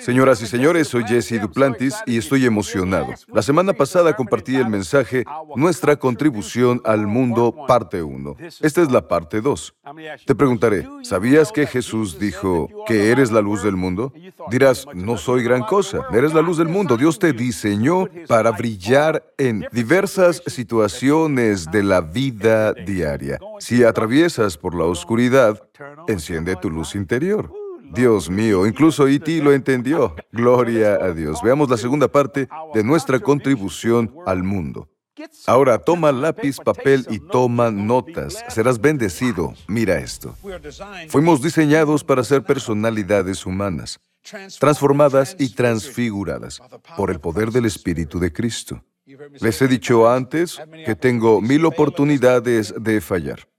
Señoras 0.00 0.40
y 0.42 0.46
señores, 0.46 0.88
soy 0.88 1.04
Jesse 1.04 1.40
Duplantis 1.40 1.94
y 2.06 2.18
estoy 2.18 2.46
emocionado. 2.46 3.08
La 3.28 3.42
semana 3.42 3.72
pasada 3.72 4.16
compartí 4.16 4.56
el 4.56 4.68
mensaje 4.68 5.24
Nuestra 5.56 5.96
contribución 5.96 6.80
al 6.84 7.06
mundo, 7.06 7.54
parte 7.66 8.02
1. 8.02 8.36
Esta 8.60 8.82
es 8.82 8.90
la 8.90 9.06
parte 9.06 9.40
2. 9.40 9.74
Te 10.24 10.34
preguntaré, 10.34 10.86
¿sabías 11.02 11.52
que 11.52 11.66
Jesús 11.66 12.18
dijo 12.18 12.68
que 12.86 13.10
eres 13.10 13.30
la 13.30 13.40
luz 13.40 13.62
del 13.62 13.76
mundo? 13.76 14.12
Dirás, 14.50 14.86
no 14.94 15.16
soy 15.16 15.42
gran 15.42 15.62
cosa, 15.62 16.06
eres 16.12 16.32
la 16.32 16.42
luz 16.42 16.58
del 16.58 16.68
mundo. 16.68 16.96
Dios 16.96 17.18
te 17.18 17.32
diseñó 17.32 18.08
para 18.26 18.52
brillar 18.52 19.24
en 19.36 19.66
diversas 19.72 20.42
situaciones 20.46 21.70
de 21.70 21.82
la 21.82 22.00
vida 22.00 22.72
diaria. 22.72 23.38
Si 23.58 23.84
atraviesas 23.84 24.56
por 24.56 24.74
la 24.74 24.84
oscuridad, 24.84 25.62
enciende 26.08 26.56
tu 26.56 26.70
luz 26.70 26.94
interior. 26.94 27.59
Dios 27.90 28.30
mío, 28.30 28.66
incluso 28.66 29.08
E.T. 29.08 29.42
lo 29.42 29.52
entendió. 29.52 30.14
Gloria 30.32 30.94
a 30.94 31.12
Dios. 31.12 31.40
Veamos 31.42 31.68
la 31.68 31.76
segunda 31.76 32.08
parte 32.08 32.48
de 32.74 32.84
nuestra 32.84 33.18
contribución 33.18 34.14
al 34.26 34.42
mundo. 34.42 34.88
Ahora 35.46 35.78
toma 35.78 36.12
lápiz, 36.12 36.58
papel 36.58 37.06
y 37.10 37.18
toma 37.18 37.70
notas. 37.70 38.42
Serás 38.48 38.80
bendecido. 38.80 39.54
Mira 39.68 39.98
esto. 39.98 40.34
Fuimos 41.08 41.42
diseñados 41.42 42.04
para 42.04 42.24
ser 42.24 42.42
personalidades 42.42 43.44
humanas, 43.44 44.00
transformadas 44.58 45.36
y 45.38 45.54
transfiguradas 45.54 46.60
por 46.96 47.10
el 47.10 47.20
poder 47.20 47.50
del 47.50 47.66
Espíritu 47.66 48.18
de 48.18 48.32
Cristo. 48.32 48.82
Les 49.40 49.60
he 49.60 49.68
dicho 49.68 50.08
antes 50.08 50.58
que 50.86 50.94
tengo 50.94 51.40
mil 51.40 51.64
oportunidades 51.66 52.72
de 52.78 53.00
fallar. 53.00 53.49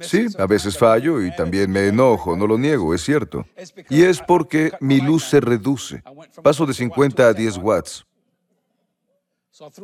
Sí, 0.00 0.26
a 0.38 0.46
veces 0.46 0.76
fallo 0.76 1.22
y 1.22 1.34
también 1.34 1.70
me 1.70 1.86
enojo, 1.86 2.36
no 2.36 2.46
lo 2.46 2.58
niego, 2.58 2.94
es 2.94 3.02
cierto. 3.02 3.46
Y 3.88 4.02
es 4.02 4.20
porque 4.20 4.72
mi 4.80 5.00
luz 5.00 5.24
se 5.24 5.40
reduce. 5.40 6.02
Paso 6.42 6.66
de 6.66 6.74
50 6.74 7.26
a 7.26 7.32
10 7.32 7.56
watts. 7.58 8.06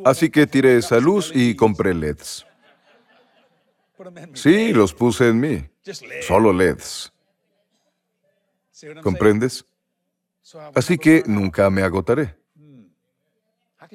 Así 0.05 0.31
que 0.31 0.47
tiré 0.47 0.79
esa 0.79 0.99
luz 0.99 1.31
y 1.35 1.55
compré 1.55 1.95
LEDs. 1.95 2.47
Sí, 4.35 4.73
los 4.73 4.95
puse 4.95 5.29
en 5.29 5.41
mí. 5.41 5.69
Solo 6.27 6.53
LEDs. 6.53 7.13
¿Comprendes? 9.03 9.65
Así 10.75 10.99
que 10.99 11.23
nunca 11.27 11.71
me 11.71 11.83
agotaré. 11.83 12.37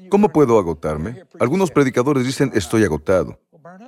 ¿Cómo 0.09 0.29
puedo 0.29 0.57
agotarme? 0.57 1.23
Algunos 1.39 1.71
predicadores 1.71 2.25
dicen 2.25 2.51
estoy 2.53 2.83
agotado. 2.83 3.39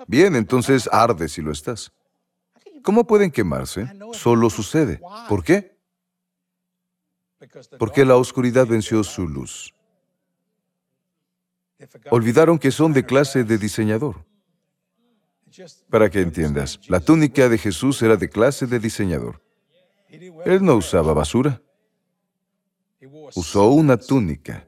Bien, 0.08 0.36
entonces 0.36 0.90
arde 0.92 1.30
si 1.30 1.42
lo 1.42 1.52
estás. 1.52 1.92
¿Cómo 2.84 3.08
pueden 3.08 3.32
quemarse? 3.32 3.88
Solo 4.14 4.50
sucede. 4.50 5.00
¿Por 5.30 5.44
qué? 5.44 5.78
Porque 7.78 8.06
la 8.06 8.16
oscuridad 8.16 8.68
venció 8.68 9.04
su 9.04 9.28
luz. 9.28 9.74
Olvidaron 12.10 12.58
que 12.58 12.72
son 12.72 12.94
de 12.94 13.06
clase 13.06 13.44
de 13.44 13.58
diseñador. 13.58 14.26
Para 15.90 16.10
que 16.10 16.22
entiendas, 16.22 16.80
la 16.88 17.00
túnica 17.00 17.48
de 17.48 17.58
Jesús 17.58 18.02
era 18.02 18.16
de 18.18 18.30
clase 18.30 18.66
de 18.66 18.80
diseñador. 18.80 19.42
Él 20.10 20.64
no 20.64 20.76
usaba 20.76 21.14
basura. 21.14 21.62
Usó 23.36 23.70
una 23.70 23.98
túnica. 23.98 24.68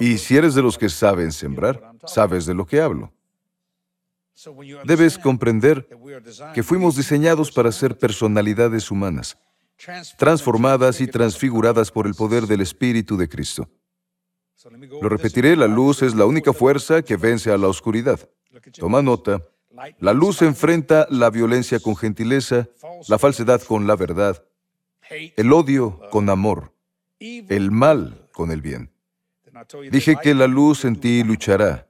Y 0.00 0.18
si 0.18 0.36
eres 0.36 0.54
de 0.54 0.62
los 0.62 0.78
que 0.78 0.88
saben 0.88 1.32
sembrar, 1.32 1.92
sabes 2.06 2.46
de 2.46 2.54
lo 2.54 2.66
que 2.66 2.80
hablo. 2.80 3.12
Debes 4.84 5.18
comprender 5.18 5.88
que 6.54 6.62
fuimos 6.62 6.96
diseñados 6.96 7.50
para 7.50 7.72
ser 7.72 7.98
personalidades 7.98 8.90
humanas, 8.90 9.36
transformadas 10.16 11.00
y 11.00 11.08
transfiguradas 11.08 11.90
por 11.90 12.06
el 12.06 12.14
poder 12.14 12.46
del 12.46 12.60
Espíritu 12.60 13.16
de 13.16 13.28
Cristo. 13.28 13.68
Lo 15.00 15.08
repetiré, 15.08 15.56
la 15.56 15.66
luz 15.66 16.02
es 16.02 16.14
la 16.14 16.24
única 16.24 16.52
fuerza 16.52 17.02
que 17.02 17.16
vence 17.16 17.50
a 17.50 17.58
la 17.58 17.68
oscuridad. 17.68 18.28
Toma 18.78 19.02
nota. 19.02 19.42
La 19.98 20.12
luz 20.12 20.42
enfrenta 20.42 21.06
la 21.10 21.30
violencia 21.30 21.80
con 21.80 21.96
gentileza, 21.96 22.68
la 23.08 23.18
falsedad 23.18 23.62
con 23.62 23.86
la 23.86 23.96
verdad, 23.96 24.44
el 25.36 25.52
odio 25.52 26.00
con 26.10 26.28
amor, 26.30 26.72
el 27.18 27.70
mal 27.70 28.28
con 28.32 28.50
el 28.50 28.60
bien. 28.60 28.90
Dije 29.90 30.16
que 30.22 30.34
la 30.34 30.46
luz 30.46 30.84
en 30.84 30.96
ti 30.96 31.24
luchará, 31.24 31.87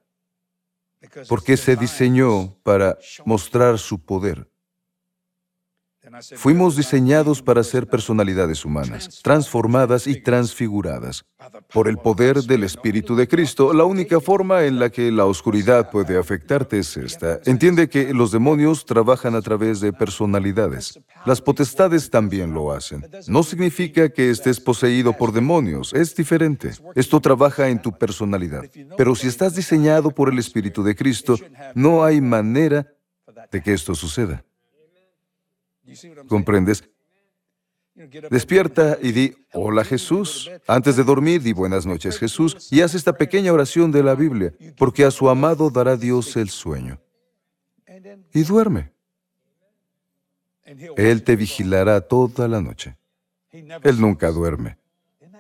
porque 1.29 1.57
se 1.57 1.77
diseñó 1.77 2.57
para 2.63 2.99
mostrar 3.25 3.79
su 3.79 4.05
poder. 4.05 4.49
Fuimos 6.37 6.77
diseñados 6.77 7.43
para 7.43 7.63
ser 7.63 7.87
personalidades 7.87 8.65
humanas, 8.65 9.21
transformadas 9.23 10.07
y 10.07 10.21
transfiguradas. 10.21 11.25
Por 11.73 11.89
el 11.89 11.99
poder 11.99 12.43
del 12.43 12.65
Espíritu 12.65 13.15
de 13.15 13.29
Cristo, 13.29 13.73
la 13.73 13.85
única 13.85 14.21
forma 14.21 14.65
en 14.65 14.79
la 14.79 14.91
que 14.91 15.11
la 15.13 15.25
oscuridad 15.25 15.91
puede 15.91 16.19
afectarte 16.19 16.81
es 16.81 16.97
esta. 16.97 17.41
Entiende 17.45 17.89
que 17.89 18.13
los 18.13 18.33
demonios 18.33 18.85
trabajan 18.85 19.35
a 19.35 19.43
través 19.43 19.81
de 19.81 19.93
personalidades. 19.93 20.99
Las 21.25 21.41
potestades 21.41 22.11
también 22.11 22.53
lo 22.53 22.73
hacen. 22.73 23.07
No 23.29 23.43
significa 23.43 24.09
que 24.09 24.31
estés 24.31 24.61
poseído 24.61 25.13
por 25.13 25.33
demonios, 25.33 25.93
es 25.95 26.15
diferente. 26.15 26.73
Esto 26.95 27.21
trabaja 27.21 27.69
en 27.69 27.81
tu 27.81 27.93
personalidad. 27.93 28.65
Pero 28.97 29.15
si 29.15 29.29
estás 29.29 29.55
diseñado 29.55 30.11
por 30.11 30.29
el 30.29 30.39
Espíritu 30.39 30.83
de 30.83 30.97
Cristo, 30.97 31.37
no 31.75 32.05
hay 32.05 32.21
manera 32.21 32.87
de 33.51 33.63
que 33.63 33.73
esto 33.73 33.95
suceda. 33.95 34.45
¿Comprendes? 36.29 36.89
Despierta 38.31 38.97
y 39.03 39.11
di, 39.11 39.35
hola 39.53 39.85
Jesús. 39.85 40.51
Antes 40.69 40.97
de 40.97 41.03
dormir, 41.03 41.43
di 41.43 41.53
buenas 41.53 41.85
noches 41.85 42.19
Jesús 42.19 42.69
y 42.71 42.81
haz 42.81 42.95
esta 42.95 43.13
pequeña 43.13 43.53
oración 43.53 43.91
de 43.91 44.05
la 44.05 44.15
Biblia, 44.15 44.55
porque 44.77 45.05
a 45.05 45.11
su 45.11 45.29
amado 45.29 45.69
dará 45.69 45.97
Dios 45.97 46.37
el 46.37 46.49
sueño. 46.49 47.01
Y 48.33 48.45
duerme. 48.45 48.93
Él 50.97 51.25
te 51.25 51.35
vigilará 51.35 52.01
toda 52.01 52.47
la 52.47 52.61
noche. 52.61 52.97
Él 53.51 54.01
nunca 54.01 54.31
duerme. 54.31 54.79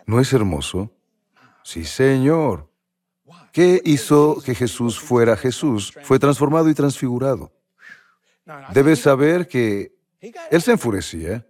¿No 0.06 0.20
es 0.20 0.32
hermoso? 0.32 0.90
Sí, 1.62 1.84
Señor. 1.84 2.68
¿Qué 3.52 3.80
hizo 3.84 4.40
que 4.44 4.54
Jesús 4.54 4.98
fuera 4.98 5.36
Jesús? 5.36 5.92
Fue 6.02 6.18
transformado 6.18 6.68
y 6.70 6.74
transfigurado. 6.74 7.52
Debes 8.72 9.00
saber 9.00 9.46
que 9.46 9.97
él 10.20 10.62
se 10.62 10.72
enfurecía 10.72 11.46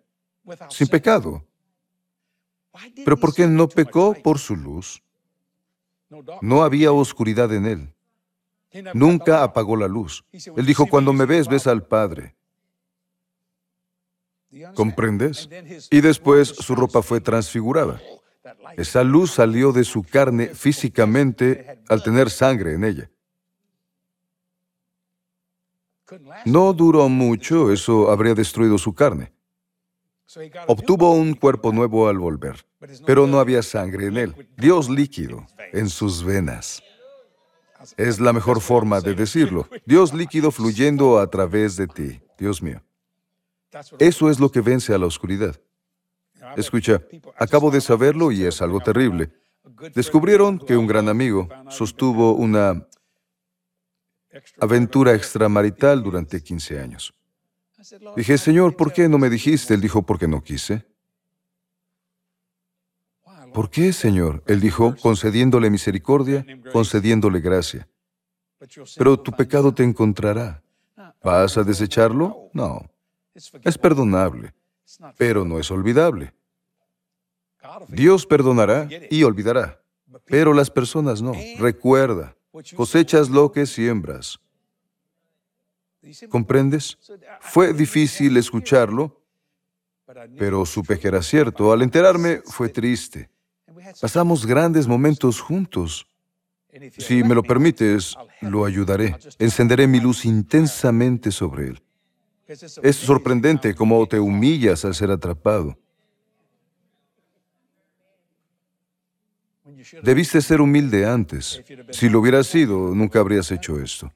sin 0.68 0.88
pecado. 0.88 1.44
Pero 3.04 3.16
¿por 3.16 3.34
qué 3.34 3.46
no 3.46 3.68
pecó 3.68 4.14
por 4.14 4.38
su 4.38 4.56
luz? 4.56 5.02
No 6.40 6.62
había 6.62 6.92
oscuridad 6.92 7.52
en 7.52 7.66
él. 7.66 7.94
Nunca 8.94 9.42
apagó 9.42 9.76
la 9.76 9.88
luz. 9.88 10.24
Él 10.32 10.66
dijo, 10.66 10.86
cuando 10.86 11.12
me 11.12 11.24
ves, 11.24 11.48
ves 11.48 11.66
al 11.66 11.86
Padre. 11.86 12.34
¿Comprendes? 14.74 15.48
Y 15.90 16.00
después 16.00 16.48
su 16.48 16.74
ropa 16.74 17.02
fue 17.02 17.20
transfigurada. 17.20 18.00
Esa 18.76 19.04
luz 19.04 19.32
salió 19.32 19.72
de 19.72 19.84
su 19.84 20.02
carne 20.02 20.54
físicamente 20.54 21.80
al 21.88 22.02
tener 22.02 22.30
sangre 22.30 22.74
en 22.74 22.84
ella. 22.84 23.10
No 26.44 26.72
duró 26.72 27.08
mucho, 27.08 27.72
eso 27.72 28.10
habría 28.10 28.34
destruido 28.34 28.78
su 28.78 28.94
carne. 28.94 29.32
Obtuvo 30.66 31.12
un 31.12 31.34
cuerpo 31.34 31.72
nuevo 31.72 32.08
al 32.08 32.18
volver, 32.18 32.66
pero 33.06 33.26
no 33.26 33.40
había 33.40 33.62
sangre 33.62 34.06
en 34.06 34.16
él. 34.16 34.48
Dios 34.56 34.90
líquido 34.90 35.46
en 35.72 35.88
sus 35.88 36.22
venas. 36.22 36.82
Es 37.96 38.20
la 38.20 38.32
mejor 38.32 38.60
forma 38.60 39.00
de 39.00 39.14
decirlo. 39.14 39.68
Dios 39.86 40.12
líquido 40.12 40.50
fluyendo 40.50 41.18
a 41.18 41.30
través 41.30 41.76
de 41.76 41.86
ti, 41.86 42.20
Dios 42.38 42.62
mío. 42.62 42.82
Eso 43.98 44.30
es 44.30 44.40
lo 44.40 44.50
que 44.50 44.60
vence 44.60 44.92
a 44.92 44.98
la 44.98 45.06
oscuridad. 45.06 45.60
Escucha, 46.56 47.02
acabo 47.36 47.70
de 47.70 47.80
saberlo 47.80 48.32
y 48.32 48.44
es 48.44 48.60
algo 48.62 48.80
terrible. 48.80 49.30
Descubrieron 49.94 50.58
que 50.58 50.76
un 50.76 50.86
gran 50.86 51.08
amigo 51.08 51.48
sostuvo 51.68 52.32
una 52.32 52.87
aventura 54.60 55.14
extramarital 55.14 56.02
durante 56.02 56.42
15 56.42 56.80
años. 56.80 57.14
Dije, 58.16 58.38
Señor, 58.38 58.76
¿por 58.76 58.92
qué 58.92 59.08
no 59.08 59.18
me 59.18 59.30
dijiste? 59.30 59.74
Él 59.74 59.80
dijo, 59.80 60.02
porque 60.02 60.26
no 60.26 60.42
quise. 60.42 60.84
¿Por 63.52 63.70
qué, 63.70 63.92
Señor? 63.92 64.42
Él 64.46 64.60
dijo, 64.60 64.94
concediéndole 65.00 65.70
misericordia, 65.70 66.44
concediéndole 66.72 67.40
gracia. 67.40 67.88
Pero 68.96 69.18
tu 69.18 69.32
pecado 69.32 69.72
te 69.72 69.84
encontrará. 69.84 70.62
¿Vas 71.22 71.56
a 71.56 71.62
desecharlo? 71.62 72.50
No. 72.52 72.90
Es 73.34 73.78
perdonable, 73.78 74.52
pero 75.16 75.44
no 75.44 75.58
es 75.60 75.70
olvidable. 75.70 76.34
Dios 77.88 78.26
perdonará 78.26 78.88
y 79.10 79.22
olvidará, 79.22 79.80
pero 80.24 80.52
las 80.52 80.70
personas 80.70 81.22
no. 81.22 81.32
Recuerda, 81.58 82.36
cosechas 82.76 83.28
lo 83.28 83.50
que 83.52 83.66
siembras. 83.66 84.38
¿Comprendes? 86.28 86.98
Fue 87.40 87.72
difícil 87.72 88.36
escucharlo, 88.36 89.20
pero 90.38 90.64
supe 90.64 90.98
que 90.98 91.08
era 91.08 91.22
cierto. 91.22 91.72
Al 91.72 91.82
enterarme 91.82 92.42
fue 92.44 92.68
triste. 92.68 93.30
Pasamos 94.00 94.46
grandes 94.46 94.86
momentos 94.86 95.40
juntos. 95.40 96.06
Si 96.96 97.22
me 97.22 97.34
lo 97.34 97.42
permites, 97.42 98.16
lo 98.40 98.64
ayudaré. 98.64 99.16
Encenderé 99.38 99.86
mi 99.86 100.00
luz 100.00 100.24
intensamente 100.24 101.30
sobre 101.30 101.68
él. 101.68 101.82
Es 102.82 102.96
sorprendente 102.96 103.74
cómo 103.74 104.06
te 104.06 104.18
humillas 104.18 104.84
al 104.84 104.94
ser 104.94 105.10
atrapado. 105.10 105.76
Debiste 110.02 110.40
ser 110.40 110.60
humilde 110.60 111.06
antes. 111.06 111.62
Si 111.90 112.08
lo 112.08 112.20
hubieras 112.20 112.46
sido, 112.46 112.94
nunca 112.94 113.20
habrías 113.20 113.50
hecho 113.50 113.80
esto. 113.80 114.12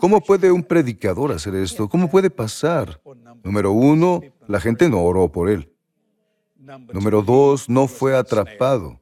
¿Cómo 0.00 0.20
puede 0.20 0.50
un 0.50 0.62
predicador 0.62 1.32
hacer 1.32 1.54
esto? 1.54 1.88
¿Cómo 1.88 2.10
puede 2.10 2.30
pasar? 2.30 3.00
Número 3.42 3.72
uno, 3.72 4.22
la 4.46 4.60
gente 4.60 4.88
no 4.88 5.02
oró 5.02 5.30
por 5.30 5.50
él. 5.50 5.72
Número 6.92 7.22
dos, 7.22 7.68
no 7.68 7.86
fue 7.86 8.16
atrapado. 8.16 9.00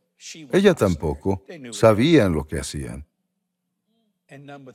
Ella 0.52 0.74
tampoco. 0.74 1.42
Sabían 1.72 2.32
lo 2.32 2.46
que 2.46 2.58
hacían. 2.58 3.06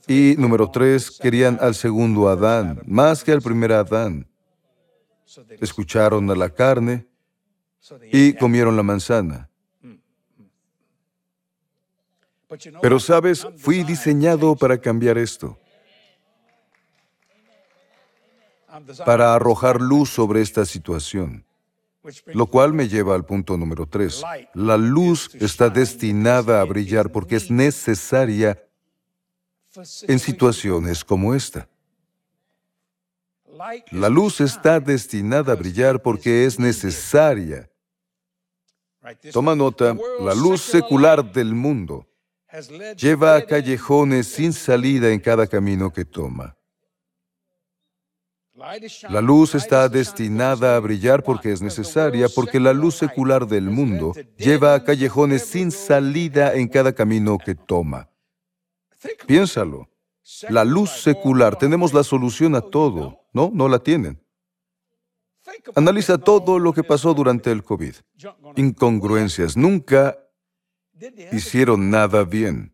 Y 0.08 0.36
número 0.38 0.70
tres, 0.70 1.12
querían 1.12 1.58
al 1.60 1.76
segundo 1.76 2.30
Adán, 2.30 2.82
más 2.86 3.24
que 3.24 3.32
al 3.32 3.42
primer 3.42 3.74
Adán. 3.74 4.28
Escucharon 5.60 6.30
a 6.30 6.36
la 6.36 6.50
carne 6.50 7.08
y 8.12 8.34
comieron 8.34 8.76
la 8.76 8.84
manzana. 8.84 9.49
Pero 12.82 13.00
sabes, 13.00 13.48
fui 13.58 13.84
diseñado 13.84 14.56
para 14.56 14.80
cambiar 14.80 15.18
esto, 15.18 15.58
para 19.06 19.36
arrojar 19.36 19.80
luz 19.80 20.10
sobre 20.10 20.42
esta 20.42 20.66
situación. 20.66 21.46
Lo 22.28 22.48
cual 22.48 22.74
me 22.74 22.88
lleva 22.88 23.14
al 23.14 23.26
punto 23.26 23.56
número 23.56 23.86
tres. 23.86 24.24
La 24.54 24.78
luz 24.78 25.30
está 25.36 25.70
destinada 25.70 26.62
a 26.62 26.64
brillar 26.64 27.12
porque 27.12 27.36
es 27.36 27.52
necesaria 27.52 28.64
en 30.08 30.18
situaciones 30.18 31.06
como 31.06 31.36
esta. 31.36 31.70
La 33.92 34.10
luz 34.10 34.42
está 34.42 34.80
destinada 34.80 35.54
a 35.54 35.56
brillar 35.56 36.02
porque 36.02 36.46
es 36.46 36.58
necesaria. 36.58 37.70
Toma 39.32 39.56
nota, 39.56 39.96
la 40.22 40.34
luz 40.34 40.62
secular 40.62 41.32
del 41.32 41.54
mundo 41.54 42.09
lleva 42.98 43.36
a 43.36 43.46
callejones 43.46 44.28
sin 44.28 44.54
salida 44.54 45.12
en 45.12 45.20
cada 45.20 45.48
camino 45.48 45.92
que 45.92 46.06
toma. 46.06 46.56
La 49.10 49.22
luz 49.22 49.56
está 49.56 49.88
destinada 49.88 50.76
a 50.76 50.80
brillar 50.80 51.24
porque 51.24 51.52
es 51.52 51.62
necesaria, 51.62 52.28
porque 52.28 52.60
la 52.60 52.74
luz 52.74 52.96
secular 52.96 53.48
del 53.48 53.70
mundo 53.70 54.14
lleva 54.38 54.74
a 54.74 54.84
callejones 54.84 55.46
sin 55.46 55.72
salida 55.72 56.54
en 56.56 56.68
cada 56.68 56.92
camino 56.94 57.38
que 57.38 57.56
toma. 57.56 58.10
Piénsalo. 59.26 59.90
La 60.50 60.66
luz 60.66 60.92
secular, 60.92 61.58
tenemos 61.58 61.94
la 61.94 62.04
solución 62.04 62.54
a 62.56 62.62
todo. 62.62 63.20
No, 63.34 63.50
no 63.54 63.70
la 63.70 63.80
tienen. 63.80 64.22
Analiza 65.76 66.18
todo 66.18 66.60
lo 66.60 66.74
que 66.74 66.84
pasó 66.84 67.14
durante 67.14 67.52
el 67.52 67.64
COVID. 67.64 67.96
Incongruencias. 68.58 69.56
Nunca 69.56 70.20
hicieron 71.32 71.90
nada 71.90 72.24
bien. 72.24 72.74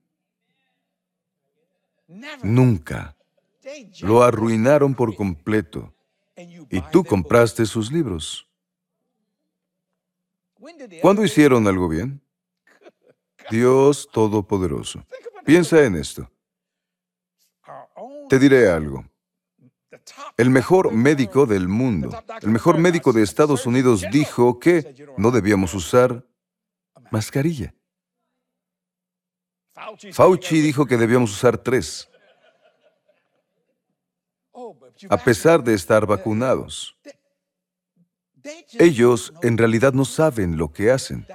Nunca. 2.44 3.16
Lo 4.01 4.24
arruinaron 4.24 4.94
por 4.94 5.16
completo. 5.16 5.94
Y 6.69 6.81
tú 6.92 7.04
compraste 7.04 7.66
sus 7.66 7.92
libros. 7.92 8.48
¿Cuándo 11.01 11.24
hicieron 11.24 11.68
algo 11.68 11.88
bien? 11.88 12.22
Dios 13.51 14.10
Todopoderoso. 14.12 15.06
Piensa 15.45 15.83
en 15.83 15.95
esto. 15.95 16.30
Te 18.30 18.39
diré 18.39 18.69
algo. 18.69 19.06
El 20.38 20.50
mejor 20.50 20.92
médico 20.92 21.45
del 21.45 21.68
mundo, 21.68 22.24
el 22.42 22.50
mejor 22.50 22.77
médico 22.77 23.13
de 23.13 23.24
Estados 23.24 23.66
Unidos 23.66 24.06
dijo 24.12 24.60
que 24.60 25.07
no 25.18 25.31
debíamos 25.31 25.74
usar 25.74 26.25
mascarilla. 27.12 27.74
Fauci 30.13 30.62
dijo 30.62 30.86
que 30.86 30.98
debíamos 30.98 31.31
usar 31.31 31.57
tres 31.57 32.10
a 35.10 35.18
pesar 35.18 35.63
de 35.63 35.74
estar 35.74 36.06
vacunados. 36.06 36.95
Ellos 38.74 39.33
en 39.42 39.57
realidad 39.57 39.94
no 39.94 40.06
saben 40.06 40.57
lo 40.57 40.72
que 40.72 40.92
hacen. 40.92 41.25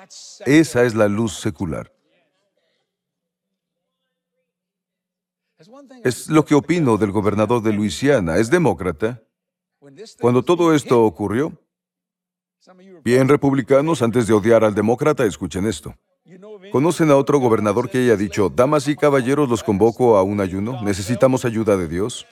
Esa 0.46 0.84
es 0.84 0.94
la 0.94 1.08
luz 1.08 1.38
secular. 1.38 1.92
Es 6.04 6.28
lo 6.28 6.44
que 6.44 6.54
opino 6.54 6.96
del 6.96 7.10
gobernador 7.10 7.62
de 7.62 7.72
Luisiana. 7.72 8.38
Es 8.38 8.48
demócrata. 8.48 9.22
Cuando 10.20 10.42
todo 10.42 10.74
esto 10.74 11.02
ocurrió, 11.04 11.52
bien 13.02 13.28
republicanos, 13.28 14.02
antes 14.02 14.26
de 14.26 14.32
odiar 14.32 14.64
al 14.64 14.74
demócrata, 14.74 15.24
escuchen 15.24 15.66
esto. 15.66 15.94
¿Conocen 16.70 17.10
a 17.10 17.16
otro 17.16 17.38
gobernador 17.38 17.90
que 17.90 17.98
haya 17.98 18.16
dicho, 18.16 18.48
damas 18.48 18.86
y 18.88 18.96
caballeros, 18.96 19.48
los 19.48 19.62
convoco 19.62 20.16
a 20.16 20.22
un 20.22 20.40
ayuno? 20.40 20.82
¿Necesitamos 20.82 21.44
ayuda 21.44 21.76
de 21.76 21.88
Dios? 21.88 22.26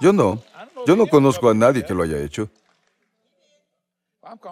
Yo 0.00 0.12
no. 0.12 0.42
Yo 0.86 0.96
no 0.96 1.06
conozco 1.06 1.48
a 1.48 1.54
nadie 1.54 1.84
que 1.84 1.94
lo 1.94 2.02
haya 2.02 2.18
hecho. 2.18 2.50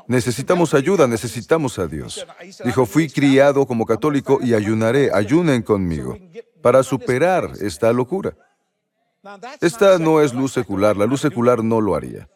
Necesitamos 0.06 0.74
ayuda, 0.74 1.06
necesitamos 1.06 1.78
a 1.78 1.86
Dios. 1.86 2.26
Dijo, 2.64 2.86
fui 2.86 3.08
criado 3.08 3.66
como 3.66 3.86
católico 3.86 4.38
y 4.42 4.54
ayunaré, 4.54 5.10
ayunen 5.12 5.62
conmigo, 5.62 6.16
para 6.62 6.82
superar 6.82 7.52
esta 7.60 7.92
locura. 7.92 8.34
Esta 9.60 9.98
no 9.98 10.20
es 10.20 10.32
luz 10.32 10.52
secular, 10.52 10.96
la 10.96 11.06
luz 11.06 11.20
secular 11.20 11.62
no 11.62 11.80
lo 11.80 11.94
haría. 11.94 12.28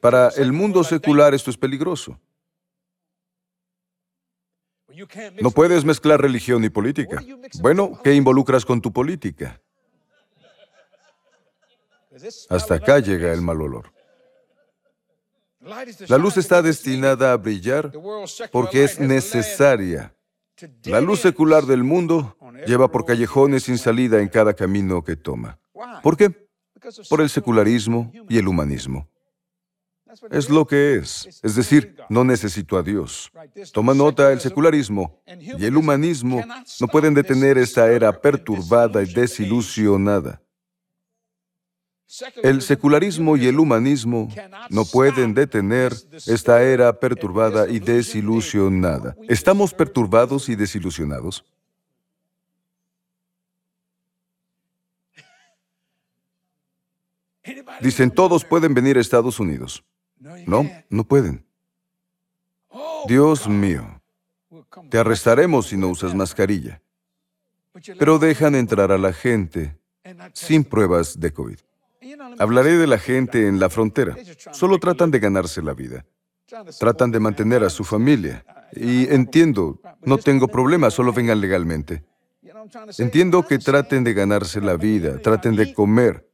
Para 0.00 0.28
el 0.30 0.52
mundo 0.52 0.84
secular 0.84 1.34
esto 1.34 1.50
es 1.50 1.56
peligroso. 1.56 2.18
No 5.40 5.50
puedes 5.50 5.84
mezclar 5.84 6.20
religión 6.20 6.64
y 6.64 6.70
política. 6.70 7.22
Bueno, 7.60 8.00
¿qué 8.02 8.14
involucras 8.14 8.64
con 8.64 8.80
tu 8.80 8.92
política? 8.92 9.60
Hasta 12.48 12.74
acá 12.74 12.98
llega 12.98 13.32
el 13.32 13.42
mal 13.42 13.60
olor. 13.60 13.92
La 16.08 16.18
luz 16.18 16.36
está 16.36 16.60
destinada 16.60 17.32
a 17.32 17.36
brillar 17.36 17.92
porque 18.50 18.84
es 18.84 18.98
necesaria. 18.98 20.14
La 20.84 21.00
luz 21.00 21.20
secular 21.20 21.64
del 21.66 21.84
mundo 21.84 22.36
lleva 22.66 22.90
por 22.90 23.04
callejones 23.04 23.64
sin 23.64 23.78
salida 23.78 24.20
en 24.20 24.28
cada 24.28 24.54
camino 24.54 25.02
que 25.02 25.16
toma. 25.16 25.58
¿Por 26.02 26.16
qué? 26.16 26.48
Por 27.08 27.20
el 27.20 27.30
secularismo 27.30 28.12
y 28.28 28.38
el 28.38 28.48
humanismo. 28.48 29.08
Es 30.30 30.50
lo 30.50 30.66
que 30.66 30.96
es. 30.96 31.40
Es 31.42 31.54
decir, 31.54 31.96
no 32.08 32.24
necesito 32.24 32.76
a 32.76 32.82
Dios. 32.82 33.30
Toma 33.72 33.94
nota, 33.94 34.32
el 34.32 34.40
secularismo 34.40 35.22
y 35.26 35.64
el 35.64 35.76
humanismo 35.76 36.44
no 36.80 36.88
pueden 36.88 37.14
detener 37.14 37.58
esta 37.58 37.90
era 37.90 38.12
perturbada 38.20 39.02
y 39.02 39.12
desilusionada. 39.12 40.42
El 42.42 42.60
secularismo 42.60 43.38
y 43.38 43.46
el 43.46 43.58
humanismo 43.58 44.28
no 44.68 44.84
pueden 44.84 45.32
detener 45.32 45.94
esta 46.26 46.62
era 46.62 46.92
perturbada 46.92 47.68
y 47.68 47.78
desilusionada. 47.80 49.16
¿Estamos 49.28 49.72
perturbados 49.72 50.50
y 50.50 50.54
desilusionados? 50.54 51.42
Dicen, 57.80 58.10
todos 58.10 58.44
pueden 58.44 58.74
venir 58.74 58.98
a 58.98 59.00
Estados 59.00 59.40
Unidos. 59.40 59.82
No, 60.46 60.68
no 60.90 61.04
pueden. 61.04 61.44
Dios 63.06 63.48
mío, 63.48 64.00
te 64.90 64.98
arrestaremos 64.98 65.66
si 65.66 65.76
no 65.76 65.88
usas 65.88 66.14
mascarilla. 66.14 66.80
Pero 67.98 68.18
dejan 68.18 68.54
entrar 68.54 68.92
a 68.92 68.98
la 68.98 69.12
gente 69.12 69.78
sin 70.34 70.64
pruebas 70.64 71.18
de 71.18 71.32
COVID. 71.32 71.58
Hablaré 72.38 72.76
de 72.76 72.86
la 72.86 72.98
gente 72.98 73.46
en 73.46 73.58
la 73.58 73.70
frontera. 73.70 74.16
Solo 74.52 74.78
tratan 74.78 75.10
de 75.10 75.18
ganarse 75.18 75.62
la 75.62 75.74
vida. 75.74 76.04
Tratan 76.78 77.10
de 77.10 77.20
mantener 77.20 77.64
a 77.64 77.70
su 77.70 77.84
familia. 77.84 78.44
Y 78.74 79.12
entiendo, 79.12 79.80
no 80.02 80.18
tengo 80.18 80.48
problema, 80.48 80.90
solo 80.90 81.12
vengan 81.12 81.40
legalmente. 81.40 82.04
Entiendo 82.98 83.46
que 83.46 83.58
traten 83.58 84.04
de 84.04 84.14
ganarse 84.14 84.60
la 84.60 84.76
vida, 84.76 85.18
traten 85.20 85.56
de 85.56 85.72
comer. 85.72 86.28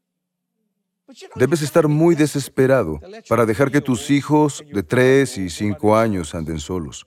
Debes 1.36 1.62
estar 1.62 1.88
muy 1.88 2.14
desesperado 2.14 3.00
para 3.28 3.46
dejar 3.46 3.70
que 3.70 3.80
tus 3.80 4.10
hijos 4.10 4.62
de 4.70 4.82
tres 4.82 5.38
y 5.38 5.48
cinco 5.48 5.96
años 5.96 6.34
anden 6.34 6.60
solos. 6.60 7.06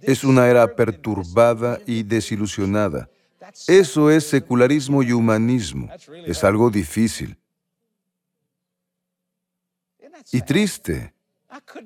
Es 0.00 0.24
una 0.24 0.48
era 0.48 0.74
perturbada 0.74 1.78
y 1.84 2.02
desilusionada. 2.04 3.10
Eso 3.66 4.10
es 4.10 4.24
secularismo 4.26 5.02
y 5.02 5.12
humanismo. 5.12 5.88
Es 6.26 6.44
algo 6.44 6.70
difícil. 6.70 7.36
y 10.32 10.42
triste. 10.42 11.14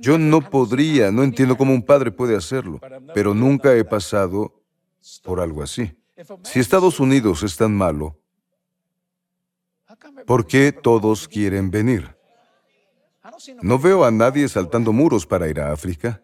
Yo 0.00 0.18
no 0.18 0.40
podría, 0.40 1.12
no 1.12 1.22
entiendo 1.22 1.56
cómo 1.56 1.72
un 1.72 1.84
padre 1.84 2.10
puede 2.10 2.36
hacerlo, 2.36 2.80
pero 3.14 3.34
nunca 3.34 3.74
he 3.76 3.84
pasado 3.84 4.60
por 5.22 5.40
algo 5.40 5.62
así. 5.62 5.96
Si 6.42 6.58
Estados 6.60 6.98
Unidos 6.98 7.42
es 7.42 7.56
tan 7.56 7.74
malo, 7.74 8.16
¿por 10.26 10.47
qué 10.47 10.73
todos 10.73 11.29
quieren 11.29 11.71
venir? 11.71 12.17
No 13.62 13.79
veo 13.79 14.05
a 14.05 14.11
nadie 14.11 14.49
saltando 14.49 14.93
muros 14.93 15.26
para 15.26 15.49
ir 15.49 15.61
a 15.61 15.73
África 15.73 16.23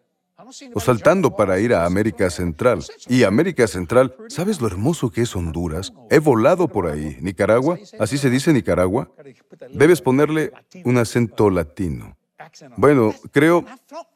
o 0.74 0.80
saltando 0.80 1.36
para 1.36 1.58
ir 1.60 1.74
a 1.74 1.84
América 1.84 2.30
Central. 2.30 2.84
Y 3.08 3.24
América 3.24 3.66
Central, 3.66 4.14
¿sabes 4.28 4.60
lo 4.60 4.66
hermoso 4.66 5.10
que 5.10 5.22
es 5.22 5.36
Honduras? 5.36 5.92
He 6.10 6.18
volado 6.18 6.68
por 6.68 6.86
ahí. 6.86 7.18
Nicaragua, 7.20 7.78
así 7.98 8.18
se 8.18 8.30
dice 8.30 8.52
Nicaragua. 8.52 9.10
Debes 9.72 10.00
ponerle 10.00 10.52
un 10.84 10.98
acento 10.98 11.50
latino. 11.50 12.16
Bueno, 12.76 13.14
creo 13.32 13.64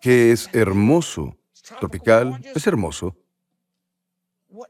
que 0.00 0.32
es 0.32 0.48
hermoso. 0.52 1.36
Tropical, 1.78 2.40
es 2.54 2.66
hermoso. 2.66 3.16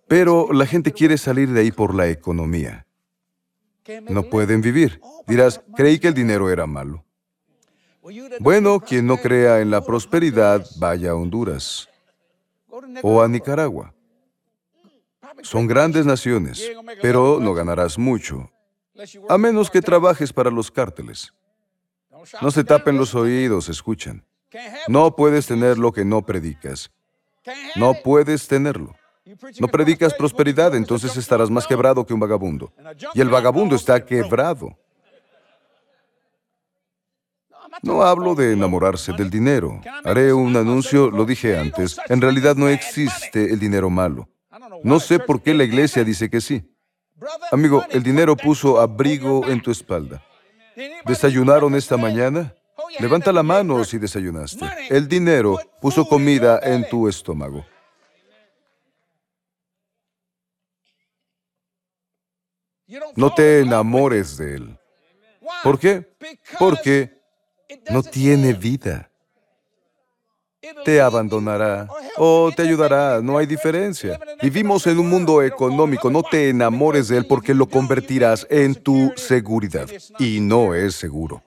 Pero 0.09 0.53
la 0.53 0.67
gente 0.67 0.93
quiere 0.93 1.19
salir 1.19 1.51
de 1.51 1.61
ahí 1.61 1.73
por 1.73 1.95
la 1.95 2.09
economía. 2.09 2.87
No 4.09 4.23
pueden 4.25 4.61
vivir. 4.61 5.01
Dirás, 5.27 5.61
creí 5.75 5.99
que 5.99 6.09
el 6.09 6.15
dinero 6.15 6.51
era 6.51 6.67
malo. 6.67 7.05
Bueno, 8.41 8.81
quien 8.81 9.07
no 9.07 9.17
crea 9.17 9.61
en 9.61 9.71
la 9.71 9.81
prosperidad, 9.81 10.67
vaya 10.79 11.11
a 11.11 11.15
Honduras 11.15 11.89
o 13.03 13.23
a 13.23 13.29
Nicaragua. 13.29 13.95
Son 15.43 15.67
grandes 15.67 16.05
naciones, 16.05 16.71
pero 17.01 17.39
no 17.41 17.55
ganarás 17.55 17.99
mucho, 17.99 18.51
a 19.29 19.39
menos 19.39 19.71
que 19.71 19.81
trabajes 19.81 20.33
para 20.33 20.51
los 20.51 20.71
cárteles. 20.71 21.33
No 22.41 22.51
se 22.51 22.65
tapen 22.65 22.97
los 22.97 23.15
oídos, 23.15 23.69
escuchan. 23.69 24.25
No 24.89 25.17
puedes 25.17 25.47
tener 25.47 25.79
lo 25.79 25.93
que 25.93 26.05
no 26.05 26.23
predicas. 26.23 26.91
No 27.77 27.95
puedes 27.95 28.47
tenerlo. 28.47 28.95
No 29.61 29.69
predicas 29.69 30.15
prosperidad, 30.15 30.75
entonces 30.75 31.17
estarás 31.17 31.51
más 31.51 31.67
quebrado 31.67 32.05
que 32.05 32.13
un 32.13 32.21
vagabundo. 32.21 32.73
Y 33.15 33.21
el 33.21 33.29
vagabundo 33.29 33.77
está 33.77 34.05
quebrado. 34.05 34.77
No 37.83 38.03
hablo 38.03 38.35
de 38.35 38.53
enamorarse 38.53 39.13
del 39.13 39.31
dinero. 39.31 39.81
Haré 40.05 40.33
un 40.33 40.57
anuncio, 40.57 41.11
lo 41.11 41.25
dije 41.25 41.57
antes. 41.57 41.99
En 42.09 42.21
realidad 42.21 42.57
no 42.57 42.69
existe 42.69 43.53
el 43.53 43.59
dinero 43.59 43.89
malo. 43.91 44.29
No 44.83 45.01
sé 45.01 45.19
por 45.19 45.41
qué 45.41 45.55
la 45.55 45.65
iglesia 45.65 46.05
dice 46.05 46.29
que 46.29 46.41
sí. 46.41 46.69
Amigo, 47.51 47.85
el 47.91 48.03
dinero 48.03 48.37
puso 48.37 48.81
abrigo 48.81 49.49
en 49.49 49.63
tu 49.63 49.71
espalda. 49.71 50.23
¿Desayunaron 51.07 51.75
esta 51.75 51.97
mañana? 51.97 52.55
Levanta 52.99 53.33
la 53.33 53.43
mano 53.43 53.85
si 53.85 53.99
desayunaste. 53.99 54.67
El 54.91 55.09
dinero 55.09 55.59
puso 55.81 56.07
comida 56.07 56.61
en 56.63 56.89
tu 56.89 57.09
estómago. 57.09 57.65
No 63.17 63.33
te 63.33 63.61
enamores 63.61 64.37
de 64.37 64.57
él. 64.57 64.79
¿Por 65.63 65.79
qué? 65.79 66.15
Porque 66.59 67.21
no 67.91 68.03
tiene 68.03 68.53
vida. 68.53 69.09
Te 70.85 71.01
abandonará 71.01 71.89
o 72.17 72.51
te 72.55 72.63
ayudará, 72.63 73.21
no 73.21 73.37
hay 73.37 73.47
diferencia. 73.47 74.19
Vivimos 74.41 74.87
en 74.87 74.99
un 74.99 75.09
mundo 75.09 75.43
económico, 75.43 76.09
no 76.11 76.23
te 76.23 76.49
enamores 76.49 77.09
de 77.09 77.19
él 77.19 77.27
porque 77.27 77.53
lo 77.53 77.67
convertirás 77.67 78.47
en 78.49 78.75
tu 78.75 79.13
seguridad 79.17 79.89
y 80.19 80.41
no 80.41 80.75
es 80.75 80.95
seguro. 80.95 81.43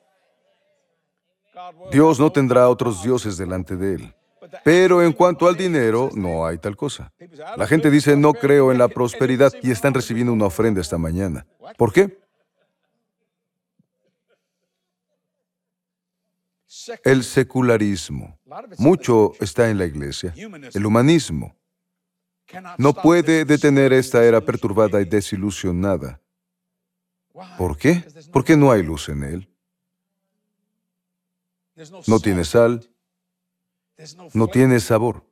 Dios 1.91 2.19
no 2.19 2.31
tendrá 2.31 2.69
otros 2.69 3.03
dioses 3.03 3.37
delante 3.37 3.75
de 3.77 3.95
él. 3.95 4.15
Pero 4.63 5.03
en 5.03 5.13
cuanto 5.13 5.47
al 5.47 5.55
dinero, 5.55 6.09
no 6.13 6.45
hay 6.45 6.57
tal 6.57 6.75
cosa. 6.75 7.11
La 7.57 7.67
gente 7.67 7.89
dice, 7.89 8.15
no 8.15 8.33
creo 8.33 8.71
en 8.71 8.77
la 8.77 8.87
prosperidad 8.87 9.51
y 9.61 9.71
están 9.71 9.93
recibiendo 9.93 10.33
una 10.33 10.45
ofrenda 10.45 10.81
esta 10.81 10.97
mañana. 10.97 11.45
¿Por 11.77 11.91
qué? 11.91 12.19
El 17.03 17.23
secularismo. 17.23 18.37
Mucho 18.77 19.33
está 19.39 19.69
en 19.69 19.77
la 19.77 19.85
iglesia. 19.85 20.33
El 20.73 20.85
humanismo. 20.85 21.55
No 22.77 22.93
puede 22.93 23.43
detener 23.45 23.91
esta 23.93 24.23
era 24.23 24.41
perturbada 24.41 25.01
y 25.01 25.05
desilusionada. 25.05 26.21
¿Por 27.57 27.77
qué? 27.77 28.03
Porque 28.31 28.55
no 28.55 28.71
hay 28.71 28.83
luz 28.83 29.09
en 29.09 29.23
él. 29.23 29.49
No 32.07 32.19
tiene 32.19 32.45
sal. 32.45 32.87
No 34.33 34.47
tiene 34.47 34.79
sabor. 34.79 35.23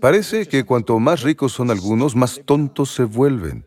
Parece 0.00 0.46
que 0.46 0.64
cuanto 0.64 0.98
más 0.98 1.22
ricos 1.22 1.52
son 1.52 1.70
algunos, 1.70 2.14
más 2.14 2.40
tontos 2.44 2.90
se 2.90 3.04
vuelven. 3.04 3.66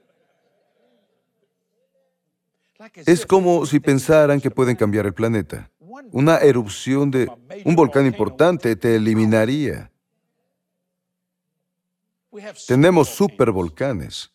Es 3.05 3.25
como 3.25 3.65
si 3.65 3.79
pensaran 3.79 4.39
que 4.39 4.51
pueden 4.51 4.75
cambiar 4.75 5.05
el 5.05 5.13
planeta. 5.13 5.69
Una 6.11 6.37
erupción 6.37 7.09
de 7.11 7.29
un 7.65 7.75
volcán 7.75 8.05
importante 8.05 8.75
te 8.75 8.95
eliminaría. 8.95 9.91
Tenemos 12.67 13.09
supervolcanes. 13.09 14.31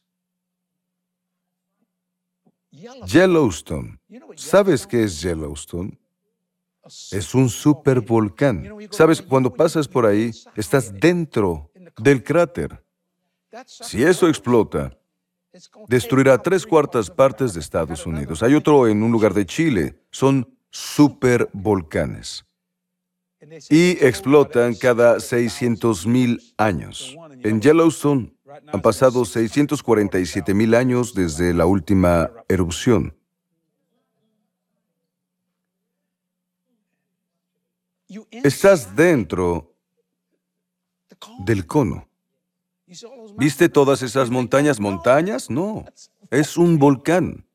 Yellowstone. 3.07 3.99
¿Sabes 4.37 4.87
qué 4.87 5.05
es 5.05 5.21
Yellowstone? 5.23 5.99
Es 7.11 7.35
un 7.35 7.49
supervolcán. 7.49 8.69
¿Sabes? 8.91 9.23
Cuando 9.23 9.53
pasas 9.53 9.87
por 9.87 10.05
ahí, 10.07 10.33
estás 10.57 10.93
dentro 10.93 11.71
del 11.99 12.23
cráter. 12.25 12.83
Si 13.67 14.03
eso 14.03 14.29
explota, 14.29 14.97
destruirá 15.89 16.39
tres 16.39 16.67
cuartas 16.67 17.11
partes 17.11 17.55
de 17.55 17.61
Estados 17.61 18.07
Unidos. 18.07 18.43
Hay 18.43 18.55
otro 18.55 18.89
en 18.89 19.03
un 19.03 19.13
lugar 19.13 19.35
de 19.35 19.47
Chile. 19.47 20.03
Son 20.11 20.49
supervolcanes. 20.71 22.45
Y 23.69 24.05
explotan 24.05 24.75
cada 24.75 25.21
600 25.21 26.07
mil 26.07 26.41
años. 26.57 27.17
En 27.43 27.61
Yellowstone 27.61 28.33
han 28.73 28.83
pasado 28.83 29.25
647 29.25 30.55
mil 30.55 30.75
años 30.75 31.13
desde 31.15 31.53
la 31.53 31.67
última 31.67 32.31
erupción. 32.49 33.15
Estás 38.31 38.95
dentro 38.95 39.75
del 41.45 41.67
cono. 41.67 42.09
¿Viste 43.37 43.69
todas 43.69 44.03
esas 44.03 44.31
montañas? 44.31 44.79
¿Montañas? 44.81 45.49
No, 45.49 45.85
es 46.31 46.57
un 46.57 46.79
volcán. 46.79 47.47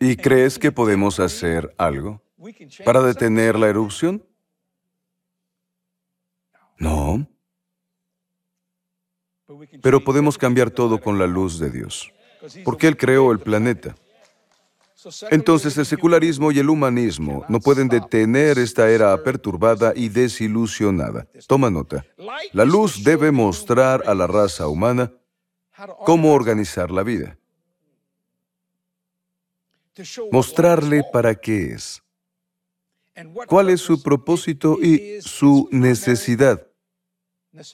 ¿Y 0.00 0.16
crees 0.16 0.58
que 0.58 0.70
podemos 0.70 1.18
hacer 1.18 1.74
algo 1.78 2.22
para 2.84 3.02
detener 3.02 3.58
la 3.58 3.68
erupción? 3.68 4.24
No. 6.78 7.26
Pero 9.82 10.04
podemos 10.04 10.38
cambiar 10.38 10.70
todo 10.70 11.00
con 11.00 11.18
la 11.18 11.26
luz 11.26 11.58
de 11.58 11.70
Dios, 11.70 12.12
porque 12.64 12.86
Él 12.86 12.96
creó 12.96 13.32
el 13.32 13.40
planeta. 13.40 13.96
Entonces 15.30 15.76
el 15.78 15.86
secularismo 15.86 16.52
y 16.52 16.58
el 16.58 16.70
humanismo 16.70 17.44
no 17.48 17.60
pueden 17.60 17.88
detener 17.88 18.58
esta 18.58 18.88
era 18.90 19.22
perturbada 19.22 19.92
y 19.94 20.08
desilusionada. 20.08 21.26
Toma 21.46 21.70
nota. 21.70 22.04
La 22.52 22.64
luz 22.64 23.04
debe 23.04 23.30
mostrar 23.30 24.02
a 24.06 24.14
la 24.14 24.26
raza 24.26 24.68
humana 24.68 25.12
cómo 26.04 26.32
organizar 26.32 26.90
la 26.90 27.02
vida. 27.02 27.38
Mostrarle 30.30 31.04
para 31.12 31.34
qué 31.34 31.72
es. 31.72 32.02
¿Cuál 33.46 33.70
es 33.70 33.80
su 33.80 34.02
propósito 34.02 34.78
y 34.82 35.20
su 35.20 35.68
necesidad 35.70 36.66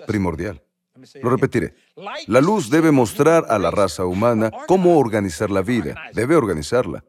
primordial? 0.07 0.63
Lo 1.23 1.31
repetiré. 1.31 1.75
La 2.27 2.41
luz 2.41 2.69
debe 2.69 2.91
mostrar 2.91 3.47
a 3.49 3.59
la 3.59 3.71
raza 3.71 4.05
humana 4.05 4.51
cómo 4.67 4.99
organizar 4.99 5.51
la 5.51 5.63
vida. 5.63 5.95
Debe 6.13 6.37
organizarla. 6.37 7.05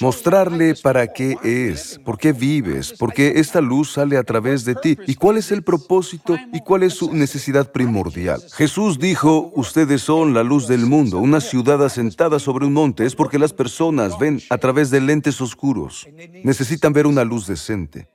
Mostrarle 0.00 0.76
para 0.76 1.12
qué 1.12 1.36
es, 1.42 1.98
por 2.04 2.16
qué 2.16 2.32
vives, 2.32 2.92
por 2.92 3.12
qué 3.12 3.40
esta 3.40 3.60
luz 3.60 3.92
sale 3.92 4.16
a 4.16 4.22
través 4.22 4.64
de 4.64 4.76
ti 4.76 4.96
y 5.04 5.16
cuál 5.16 5.36
es 5.36 5.50
el 5.50 5.64
propósito 5.64 6.36
y 6.52 6.60
cuál 6.60 6.84
es 6.84 6.94
su 6.94 7.12
necesidad 7.12 7.72
primordial. 7.72 8.40
Jesús 8.52 9.00
dijo, 9.00 9.50
ustedes 9.56 10.02
son 10.02 10.32
la 10.32 10.44
luz 10.44 10.68
del 10.68 10.86
mundo, 10.86 11.18
una 11.18 11.40
ciudad 11.40 11.84
asentada 11.84 12.38
sobre 12.38 12.66
un 12.66 12.72
monte, 12.72 13.04
es 13.04 13.16
porque 13.16 13.38
las 13.38 13.52
personas 13.52 14.16
ven 14.16 14.40
a 14.48 14.58
través 14.58 14.90
de 14.90 15.00
lentes 15.00 15.40
oscuros. 15.40 16.06
Necesitan 16.44 16.92
ver 16.92 17.08
una 17.08 17.24
luz 17.24 17.48
decente. 17.48 18.08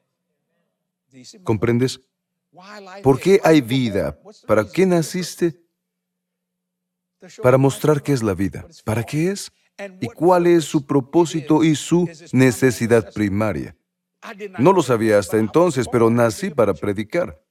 ¿Comprendes? 1.44 2.00
¿Por 3.04 3.20
qué 3.20 3.42
hay 3.44 3.60
vida? 3.60 4.18
¿Para 4.48 4.66
qué 4.66 4.86
naciste? 4.86 5.60
Para 7.44 7.58
mostrar 7.58 8.02
qué 8.02 8.14
es 8.14 8.24
la 8.24 8.34
vida. 8.34 8.66
¿Para 8.86 9.04
qué 9.04 9.32
es? 9.32 9.52
Y 10.02 10.08
cuál 10.08 10.48
es 10.48 10.66
su 10.66 10.86
propósito 10.86 11.64
y 11.64 11.76
su 11.76 12.10
necesidad 12.32 13.12
primaria. 13.14 13.76
No 14.58 14.74
lo 14.74 14.84
sabía 14.84 15.18
hasta 15.18 15.38
entonces, 15.38 15.88
pero 15.90 16.10
nací 16.10 16.50
para 16.50 16.74
predicar. 16.74 17.42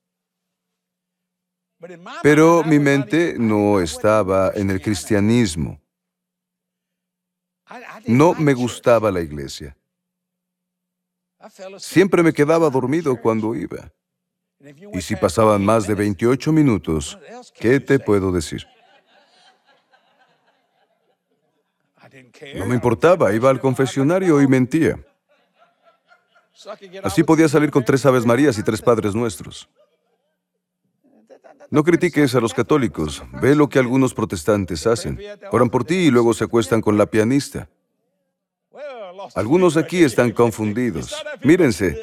Pero 2.23 2.65
mi 2.65 2.79
mente 2.79 3.37
no 3.39 3.81
estaba 3.81 4.53
en 4.55 4.71
el 4.71 4.81
cristianismo. 4.81 5.81
No 8.07 8.35
me 8.35 8.55
gustaba 8.55 9.11
la 9.11 9.21
iglesia. 9.21 9.77
Siempre 11.79 12.23
me 12.23 12.33
quedaba 12.33 12.69
dormido 12.69 13.21
cuando 13.21 13.55
iba. 13.55 13.93
Y 14.93 15.01
si 15.01 15.15
pasaban 15.15 15.65
más 15.65 15.87
de 15.87 15.95
28 15.95 16.51
minutos, 16.51 17.17
¿qué 17.55 17.79
te 17.79 17.99
puedo 17.99 18.33
decir? 18.33 18.67
No 22.57 22.67
me 22.67 22.75
importaba, 22.75 23.33
iba 23.33 23.51
al 23.51 23.61
confesionario 23.61 24.41
y 24.41 24.47
mentía. 24.47 24.99
Así 27.03 27.23
podía 27.23 27.49
salir 27.49 27.71
con 27.71 27.85
tres 27.85 28.05
Aves 28.05 28.27
Marías 28.27 28.59
y 28.59 28.63
tres 28.63 28.83
Padres 28.83 29.15
Nuestros. 29.15 29.69
No 31.71 31.85
critiques 31.85 32.35
a 32.35 32.41
los 32.41 32.55
católicos. 32.55 33.23
Ve 33.43 33.55
lo 33.55 33.69
que 33.69 33.79
algunos 33.79 34.15
protestantes 34.15 34.87
hacen. 34.87 35.21
Oran 35.53 35.69
por 35.69 35.85
ti 35.85 35.97
y 35.97 36.11
luego 36.11 36.33
se 36.33 36.45
acuestan 36.45 36.81
con 36.81 36.97
la 36.97 37.07
pianista. 37.07 37.69
Algunos 39.35 39.77
aquí 39.77 40.03
están 40.03 40.33
confundidos. 40.33 41.15
Mírense. 41.43 41.99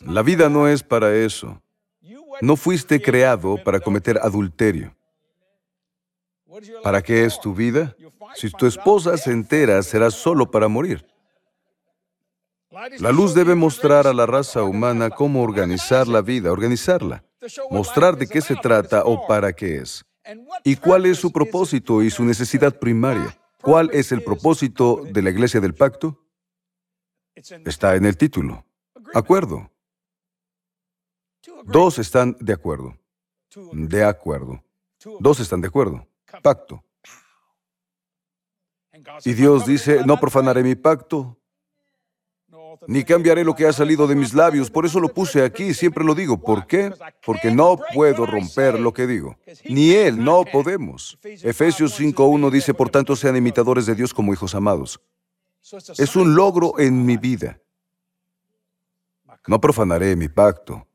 La 0.00 0.22
vida 0.22 0.48
no 0.48 0.68
es 0.68 0.82
para 0.82 1.14
eso. 1.14 1.60
No 2.42 2.56
fuiste 2.56 3.00
creado 3.00 3.56
para 3.62 3.78
cometer 3.78 4.18
adulterio. 4.18 4.92
¿Para 6.82 7.00
qué 7.00 7.24
es 7.24 7.40
tu 7.40 7.54
vida? 7.54 7.94
Si 8.34 8.50
tu 8.50 8.66
esposa 8.66 9.16
se 9.16 9.30
entera, 9.30 9.80
será 9.84 10.10
solo 10.10 10.50
para 10.50 10.66
morir. 10.66 11.06
La 12.98 13.12
luz 13.12 13.32
debe 13.32 13.54
mostrar 13.54 14.08
a 14.08 14.12
la 14.12 14.26
raza 14.26 14.64
humana 14.64 15.10
cómo 15.10 15.40
organizar 15.40 16.08
la 16.08 16.20
vida, 16.20 16.50
organizarla, 16.50 17.22
mostrar 17.70 18.16
de 18.16 18.26
qué 18.26 18.40
se 18.40 18.56
trata 18.56 19.04
o 19.04 19.24
para 19.28 19.52
qué 19.52 19.76
es. 19.76 20.04
¿Y 20.64 20.74
cuál 20.74 21.06
es 21.06 21.18
su 21.18 21.30
propósito 21.30 22.02
y 22.02 22.10
su 22.10 22.24
necesidad 22.24 22.76
primaria? 22.76 23.38
¿Cuál 23.60 23.88
es 23.92 24.10
el 24.10 24.24
propósito 24.24 25.04
de 25.08 25.22
la 25.22 25.30
Iglesia 25.30 25.60
del 25.60 25.74
Pacto? 25.74 26.18
Está 27.36 27.94
en 27.94 28.04
el 28.04 28.16
título. 28.16 28.64
Acuerdo. 29.14 29.71
Dos 31.64 31.98
están 31.98 32.36
de 32.40 32.52
acuerdo. 32.52 32.96
De 33.72 34.04
acuerdo. 34.04 34.62
Dos 35.20 35.40
están 35.40 35.60
de 35.60 35.68
acuerdo. 35.68 36.06
Pacto. 36.42 36.82
Y 39.24 39.32
Dios 39.32 39.66
dice, 39.66 40.04
no 40.04 40.18
profanaré 40.18 40.62
mi 40.62 40.74
pacto, 40.74 41.36
ni 42.86 43.04
cambiaré 43.04 43.44
lo 43.44 43.54
que 43.54 43.66
ha 43.66 43.72
salido 43.72 44.06
de 44.06 44.14
mis 44.14 44.34
labios. 44.34 44.70
Por 44.70 44.86
eso 44.86 45.00
lo 45.00 45.08
puse 45.08 45.42
aquí, 45.42 45.74
siempre 45.74 46.04
lo 46.04 46.14
digo. 46.14 46.40
¿Por 46.40 46.66
qué? 46.66 46.92
Porque 47.24 47.50
no 47.50 47.78
puedo 47.94 48.26
romper 48.26 48.78
lo 48.78 48.92
que 48.92 49.06
digo. 49.06 49.36
Ni 49.64 49.92
Él, 49.92 50.22
no 50.22 50.44
podemos. 50.44 51.18
Efesios 51.22 51.98
5.1 51.98 52.50
dice, 52.50 52.74
por 52.74 52.90
tanto, 52.90 53.16
sean 53.16 53.36
imitadores 53.36 53.86
de 53.86 53.94
Dios 53.94 54.12
como 54.12 54.32
hijos 54.32 54.54
amados. 54.54 55.00
Es 55.96 56.16
un 56.16 56.34
logro 56.34 56.78
en 56.78 57.04
mi 57.04 57.16
vida. 57.16 57.60
No 59.46 59.60
profanaré 59.60 60.16
mi 60.16 60.28
pacto. 60.28 60.86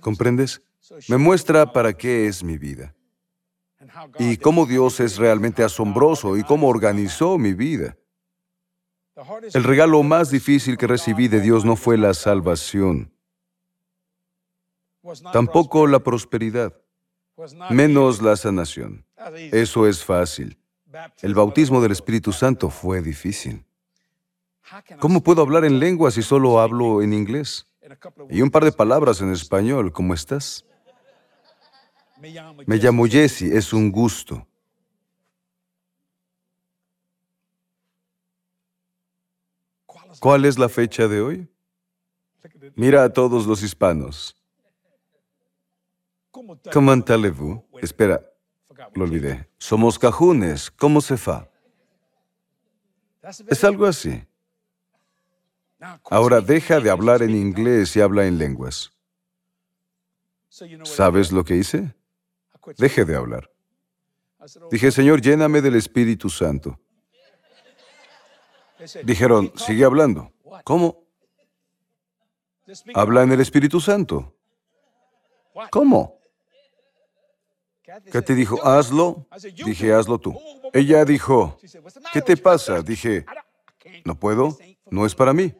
¿Comprendes? 0.00 0.62
Me 1.08 1.16
muestra 1.16 1.72
para 1.72 1.92
qué 1.92 2.26
es 2.26 2.42
mi 2.42 2.58
vida. 2.58 2.94
Y 4.18 4.36
cómo 4.36 4.66
Dios 4.66 5.00
es 5.00 5.16
realmente 5.16 5.62
asombroso 5.62 6.36
y 6.36 6.42
cómo 6.42 6.68
organizó 6.68 7.38
mi 7.38 7.54
vida. 7.54 7.96
El 9.52 9.64
regalo 9.64 10.02
más 10.02 10.30
difícil 10.30 10.76
que 10.76 10.86
recibí 10.86 11.28
de 11.28 11.40
Dios 11.40 11.64
no 11.64 11.76
fue 11.76 11.98
la 11.98 12.14
salvación, 12.14 13.12
tampoco 15.32 15.86
la 15.86 15.98
prosperidad, 16.00 16.74
menos 17.70 18.22
la 18.22 18.36
sanación. 18.36 19.04
Eso 19.52 19.86
es 19.86 20.04
fácil. 20.04 20.58
El 21.20 21.34
bautismo 21.34 21.80
del 21.80 21.92
Espíritu 21.92 22.32
Santo 22.32 22.70
fue 22.70 23.02
difícil. 23.02 23.64
¿Cómo 24.98 25.22
puedo 25.22 25.42
hablar 25.42 25.64
en 25.64 25.78
lengua 25.78 26.10
si 26.10 26.22
solo 26.22 26.60
hablo 26.60 27.02
en 27.02 27.12
inglés? 27.12 27.69
Y 28.28 28.42
un 28.42 28.50
par 28.50 28.64
de 28.64 28.72
palabras 28.72 29.20
en 29.20 29.32
español, 29.32 29.92
¿cómo 29.92 30.14
estás? 30.14 30.64
Me 32.66 32.76
llamo 32.76 33.06
Jesse, 33.06 33.42
es 33.42 33.72
un 33.72 33.90
gusto. 33.90 34.46
¿Cuál 40.20 40.44
es 40.44 40.58
la 40.58 40.68
fecha 40.68 41.08
de 41.08 41.20
hoy? 41.20 41.48
Mira 42.74 43.04
a 43.04 43.12
todos 43.12 43.46
los 43.46 43.62
hispanos. 43.62 44.36
¿Cómo 46.30 46.92
allez-vous? 46.92 47.62
Espera, 47.80 48.20
lo 48.94 49.04
olvidé. 49.04 49.48
Somos 49.58 49.98
cajunes. 49.98 50.70
¿Cómo 50.70 51.00
se 51.00 51.16
fa? 51.16 51.48
Es 53.48 53.64
algo 53.64 53.86
así. 53.86 54.22
Ahora 56.10 56.40
deja 56.40 56.80
de 56.80 56.90
hablar 56.90 57.22
en 57.22 57.30
inglés 57.30 57.96
y 57.96 58.00
habla 58.00 58.26
en 58.26 58.38
lenguas. 58.38 58.92
¿Sabes 60.84 61.32
lo 61.32 61.44
que 61.44 61.56
hice? 61.56 61.94
Deje 62.76 63.04
de 63.04 63.16
hablar. 63.16 63.50
Dije, 64.70 64.90
Señor, 64.90 65.20
lléname 65.20 65.60
del 65.60 65.76
Espíritu 65.76 66.28
Santo. 66.28 66.78
Dijeron, 69.04 69.52
sigue 69.56 69.84
hablando. 69.84 70.32
¿Cómo? 70.64 71.04
Habla 72.94 73.22
en 73.22 73.32
el 73.32 73.40
Espíritu 73.40 73.80
Santo. 73.80 74.34
¿Cómo? 75.70 76.20
¿Qué 78.10 78.22
te 78.22 78.34
dijo? 78.34 78.64
Hazlo. 78.64 79.26
Dije, 79.64 79.92
hazlo 79.92 80.18
tú. 80.18 80.38
Ella 80.72 81.04
dijo, 81.04 81.58
¿qué 82.12 82.22
te 82.22 82.36
pasa? 82.36 82.82
Dije, 82.82 83.24
no 84.04 84.14
puedo, 84.14 84.56
no 84.90 85.04
es 85.04 85.14
para 85.14 85.32
mí. 85.32 85.52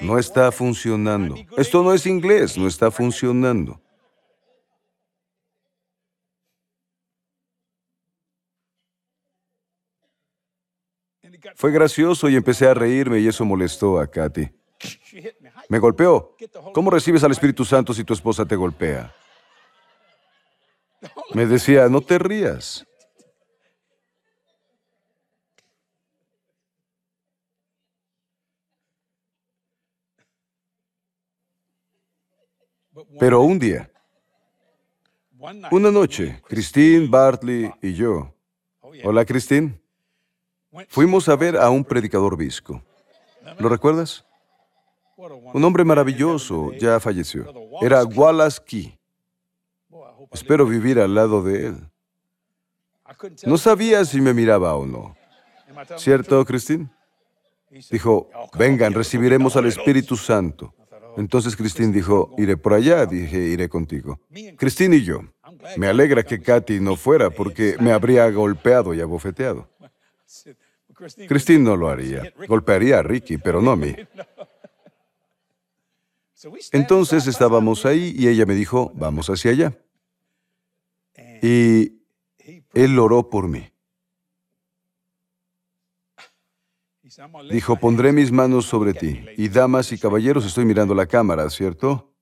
No 0.00 0.18
está 0.18 0.52
funcionando. 0.52 1.36
Esto 1.56 1.82
no 1.82 1.94
es 1.94 2.06
inglés, 2.06 2.56
no 2.58 2.66
está 2.66 2.90
funcionando. 2.90 3.80
Fue 11.56 11.72
gracioso 11.72 12.28
y 12.28 12.36
empecé 12.36 12.68
a 12.68 12.74
reírme 12.74 13.18
y 13.18 13.26
eso 13.26 13.44
molestó 13.44 13.98
a 13.98 14.06
Katy. 14.06 14.48
Me 15.68 15.78
golpeó. 15.78 16.36
¿Cómo 16.72 16.90
recibes 16.90 17.24
al 17.24 17.32
Espíritu 17.32 17.64
Santo 17.64 17.94
si 17.94 18.04
tu 18.04 18.12
esposa 18.12 18.44
te 18.44 18.56
golpea? 18.56 19.14
Me 21.34 21.46
decía, 21.46 21.88
no 21.88 22.00
te 22.00 22.18
rías. 22.18 22.86
Pero 33.18 33.42
un 33.42 33.58
día, 33.58 33.90
una 35.70 35.90
noche, 35.90 36.40
Christine, 36.48 37.08
Bartley 37.08 37.72
y 37.82 37.94
yo. 37.94 38.32
Hola, 39.04 39.24
Christine. 39.24 39.80
Fuimos 40.88 41.28
a 41.28 41.36
ver 41.36 41.56
a 41.56 41.68
un 41.70 41.84
predicador 41.84 42.36
visco. 42.36 42.82
¿Lo 43.58 43.68
recuerdas? 43.68 44.24
Un 45.52 45.64
hombre 45.64 45.84
maravilloso, 45.84 46.72
ya 46.72 46.98
falleció. 47.00 47.46
Era 47.80 48.04
Wallace 48.04 48.60
Key. 48.64 48.98
Espero 50.30 50.66
vivir 50.66 50.98
al 50.98 51.14
lado 51.14 51.42
de 51.42 51.66
él. 51.66 51.90
No 53.44 53.58
sabía 53.58 54.04
si 54.04 54.20
me 54.20 54.32
miraba 54.32 54.74
o 54.74 54.86
no. 54.86 55.16
¿Cierto, 55.96 56.44
Christine? 56.44 56.88
Dijo, 57.90 58.28
vengan, 58.54 58.92
recibiremos 58.92 59.56
al 59.56 59.66
Espíritu 59.66 60.16
Santo. 60.16 60.74
Entonces 61.16 61.56
Christine 61.56 61.92
dijo, 61.92 62.34
iré 62.38 62.56
por 62.56 62.74
allá. 62.74 63.06
Dije, 63.06 63.38
iré 63.38 63.68
contigo. 63.68 64.20
Christine 64.56 64.96
y 64.96 65.04
yo. 65.04 65.20
Me 65.76 65.86
alegra 65.86 66.22
que 66.22 66.40
Katy 66.40 66.80
no 66.80 66.96
fuera 66.96 67.30
porque 67.30 67.76
me 67.80 67.92
habría 67.92 68.28
golpeado 68.30 68.94
y 68.94 69.00
abofeteado. 69.00 69.68
Christine 71.28 71.60
no 71.60 71.76
lo 71.76 71.88
haría. 71.88 72.32
Golpearía 72.46 72.98
a 72.98 73.02
Ricky, 73.02 73.38
pero 73.38 73.60
no 73.60 73.72
a 73.72 73.76
mí. 73.76 73.94
Entonces 76.72 77.26
estábamos 77.26 77.86
ahí 77.86 78.14
y 78.16 78.28
ella 78.28 78.46
me 78.46 78.54
dijo, 78.54 78.92
vamos 78.94 79.28
hacia 79.30 79.50
allá. 79.52 79.78
Y 81.40 82.02
él 82.74 82.98
oró 82.98 83.28
por 83.28 83.48
mí. 83.48 83.71
Dijo, 87.50 87.76
pondré 87.76 88.12
mis 88.12 88.32
manos 88.32 88.66
sobre 88.66 88.94
ti. 88.94 89.24
Y 89.36 89.48
damas 89.48 89.92
y 89.92 89.98
caballeros, 89.98 90.44
estoy 90.44 90.64
mirando 90.64 90.94
la 90.94 91.06
cámara, 91.06 91.48
¿cierto? 91.50 92.12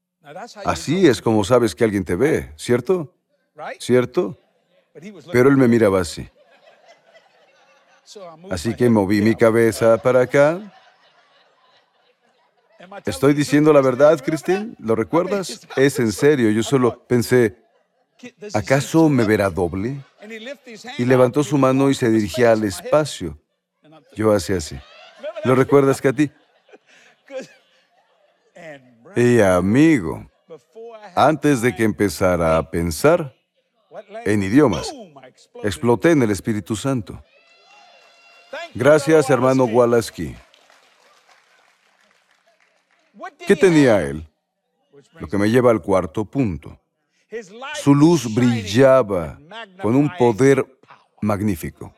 Así 0.64 1.06
es 1.06 1.20
como 1.20 1.44
sabes 1.44 1.74
que 1.74 1.84
alguien 1.84 2.04
te 2.04 2.16
ve, 2.16 2.52
¿cierto? 2.56 3.14
¿Cierto? 3.78 4.36
Pero 5.32 5.48
él 5.48 5.56
me 5.56 5.68
miraba 5.68 6.00
así. 6.00 6.28
Así 8.50 8.74
que 8.74 8.88
moví 8.88 9.20
mi 9.22 9.34
cabeza 9.34 9.98
para 9.98 10.22
acá. 10.22 10.60
¿Estoy 13.06 13.34
diciendo 13.34 13.72
la 13.72 13.80
verdad, 13.80 14.20
Christine? 14.24 14.74
¿Lo 14.78 14.96
recuerdas? 14.96 15.66
Es 15.76 15.98
en 15.98 16.12
serio, 16.12 16.50
yo 16.50 16.62
solo 16.62 17.04
pensé, 17.06 17.56
¿acaso 18.52 19.08
me 19.08 19.24
verá 19.24 19.48
doble? 19.48 20.00
Y 20.98 21.04
levantó 21.04 21.44
su 21.44 21.56
mano 21.56 21.90
y 21.90 21.94
se 21.94 22.10
dirigía 22.10 22.52
al 22.52 22.64
espacio. 22.64 23.38
Yo 24.14 24.33
hacía 24.33 24.57
así. 24.57 24.79
¿Lo 25.44 25.55
recuerdas, 25.55 26.01
Katy? 26.01 26.31
Y 29.16 29.40
amigo, 29.40 30.31
antes 31.14 31.62
de 31.62 31.75
que 31.75 31.85
empezara 31.85 32.57
a 32.57 32.70
pensar 32.70 33.35
en 34.25 34.42
idiomas, 34.42 34.92
exploté 35.62 36.12
en 36.12 36.23
el 36.23 36.31
Espíritu 36.31 36.77
Santo. 36.77 37.23
Gracias, 38.75 39.29
hermano 39.31 39.64
Walaski. 39.64 40.37
¿Qué 43.46 43.57
tenía 43.57 44.03
él? 44.03 44.29
Lo 45.14 45.27
que 45.27 45.38
me 45.38 45.51
lleva 45.51 45.70
al 45.70 45.83
cuarto 45.83 46.25
punto. 46.25 46.79
Su 47.75 47.94
luz 47.94 48.33
brillaba 48.33 49.38
con 49.81 49.94
un 49.96 50.14
poder 50.16 50.64
magnífico. 51.20 51.94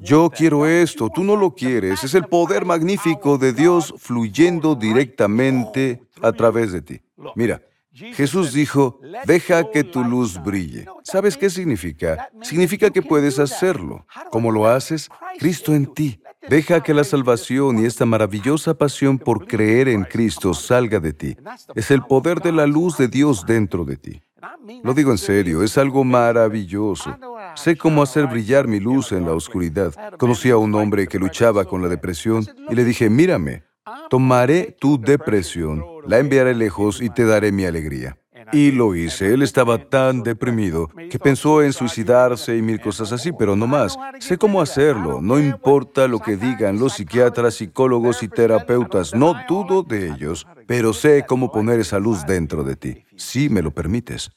Yo 0.00 0.30
quiero 0.30 0.66
esto, 0.66 1.08
tú 1.14 1.24
no 1.24 1.36
lo 1.36 1.54
quieres. 1.54 2.04
Es 2.04 2.14
el 2.14 2.24
poder 2.24 2.64
magnífico 2.64 3.38
de 3.38 3.52
Dios 3.52 3.94
fluyendo 3.98 4.74
directamente 4.74 6.02
a 6.22 6.32
través 6.32 6.72
de 6.72 6.82
ti. 6.82 7.00
Mira, 7.34 7.62
Jesús 7.92 8.52
dijo, 8.52 9.00
deja 9.24 9.70
que 9.70 9.82
tu 9.82 10.04
luz 10.04 10.42
brille. 10.42 10.86
¿Sabes 11.02 11.36
qué 11.36 11.48
significa? 11.48 12.28
Significa 12.42 12.90
que 12.90 13.02
puedes 13.02 13.38
hacerlo. 13.38 14.06
¿Cómo 14.30 14.50
lo 14.50 14.66
haces? 14.66 15.08
Cristo 15.38 15.74
en 15.74 15.86
ti. 15.86 16.20
Deja 16.48 16.82
que 16.82 16.94
la 16.94 17.04
salvación 17.04 17.78
y 17.80 17.86
esta 17.86 18.04
maravillosa 18.04 18.74
pasión 18.74 19.18
por 19.18 19.46
creer 19.46 19.88
en 19.88 20.04
Cristo 20.04 20.54
salga 20.54 21.00
de 21.00 21.12
ti. 21.12 21.36
Es 21.74 21.90
el 21.90 22.02
poder 22.02 22.40
de 22.40 22.52
la 22.52 22.66
luz 22.66 22.96
de 22.98 23.08
Dios 23.08 23.46
dentro 23.46 23.84
de 23.84 23.96
ti. 23.96 24.22
Lo 24.84 24.94
digo 24.94 25.10
en 25.10 25.18
serio, 25.18 25.62
es 25.62 25.76
algo 25.78 26.04
maravilloso. 26.04 27.16
Sé 27.56 27.76
cómo 27.76 28.02
hacer 28.02 28.26
brillar 28.26 28.68
mi 28.68 28.80
luz 28.80 29.12
en 29.12 29.24
la 29.24 29.32
oscuridad. 29.32 29.92
Conocí 30.18 30.50
a 30.50 30.56
un 30.56 30.74
hombre 30.74 31.06
que 31.06 31.18
luchaba 31.18 31.64
con 31.64 31.82
la 31.82 31.88
depresión 31.88 32.46
y 32.68 32.74
le 32.74 32.84
dije, 32.84 33.10
mírame, 33.10 33.64
tomaré 34.10 34.76
tu 34.78 35.00
depresión, 35.00 35.82
la 36.06 36.18
enviaré 36.18 36.54
lejos 36.54 37.00
y 37.00 37.10
te 37.10 37.24
daré 37.24 37.52
mi 37.52 37.64
alegría. 37.64 38.18
Y 38.52 38.70
lo 38.70 38.94
hice. 38.94 39.34
Él 39.34 39.42
estaba 39.42 39.78
tan 39.78 40.22
deprimido 40.22 40.88
que 41.10 41.18
pensó 41.18 41.62
en 41.62 41.72
suicidarse 41.72 42.56
y 42.56 42.62
mil 42.62 42.80
cosas 42.80 43.10
así, 43.10 43.32
pero 43.32 43.56
no 43.56 43.66
más. 43.66 43.96
Sé 44.20 44.38
cómo 44.38 44.60
hacerlo. 44.60 45.20
No 45.20 45.40
importa 45.40 46.06
lo 46.06 46.20
que 46.20 46.36
digan 46.36 46.78
los 46.78 46.92
psiquiatras, 46.94 47.54
psicólogos 47.54 48.22
y 48.22 48.28
terapeutas. 48.28 49.14
No 49.14 49.34
dudo 49.48 49.82
de 49.82 50.08
ellos, 50.08 50.46
pero 50.68 50.92
sé 50.92 51.24
cómo 51.26 51.50
poner 51.50 51.80
esa 51.80 51.98
luz 51.98 52.24
dentro 52.24 52.62
de 52.62 52.76
ti, 52.76 53.04
si 53.16 53.48
me 53.48 53.62
lo 53.62 53.72
permites. 53.72 54.30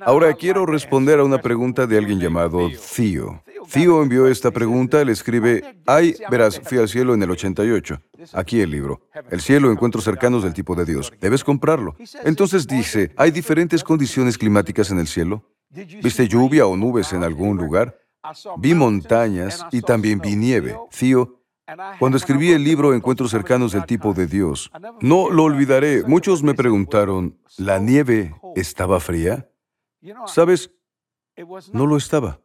Ahora 0.00 0.32
quiero 0.34 0.66
responder 0.66 1.18
a 1.18 1.24
una 1.24 1.38
pregunta 1.38 1.86
de 1.86 1.98
alguien 1.98 2.20
llamado 2.20 2.68
Theo. 2.94 3.42
Theo 3.72 4.02
envió 4.02 4.28
esta 4.28 4.52
pregunta, 4.52 5.00
él 5.00 5.08
escribe, 5.08 5.80
ay, 5.86 6.14
verás, 6.30 6.60
fui 6.60 6.78
al 6.78 6.88
cielo 6.88 7.12
en 7.14 7.22
el 7.22 7.30
88. 7.30 8.00
Aquí 8.34 8.60
el 8.60 8.70
libro. 8.70 9.00
El 9.30 9.40
cielo, 9.40 9.72
encuentros 9.72 10.04
cercanos 10.04 10.44
del 10.44 10.54
tipo 10.54 10.76
de 10.76 10.84
Dios. 10.84 11.12
Debes 11.20 11.42
comprarlo. 11.42 11.96
Entonces 12.24 12.68
dice, 12.68 13.12
¿hay 13.16 13.32
diferentes 13.32 13.82
condiciones 13.82 14.38
climáticas 14.38 14.90
en 14.90 15.00
el 15.00 15.08
cielo? 15.08 15.42
¿Viste 15.70 16.28
lluvia 16.28 16.66
o 16.66 16.76
nubes 16.76 17.12
en 17.12 17.24
algún 17.24 17.56
lugar? 17.56 17.98
Vi 18.58 18.74
montañas 18.74 19.66
y 19.72 19.80
también 19.82 20.20
vi 20.20 20.36
nieve. 20.36 20.76
Theo, 20.96 21.40
cuando 21.98 22.16
escribí 22.16 22.52
el 22.52 22.62
libro 22.62 22.94
Encuentros 22.94 23.30
cercanos 23.30 23.72
del 23.72 23.86
tipo 23.86 24.14
de 24.14 24.28
Dios, 24.28 24.70
no 25.00 25.30
lo 25.30 25.44
olvidaré. 25.44 26.04
Muchos 26.06 26.44
me 26.44 26.54
preguntaron, 26.54 27.38
¿la 27.58 27.78
nieve 27.78 28.34
estaba 28.54 29.00
fría? 29.00 29.48
¿Sabes? 30.26 30.70
No 31.72 31.86
lo 31.86 31.96
estaba 31.96 32.40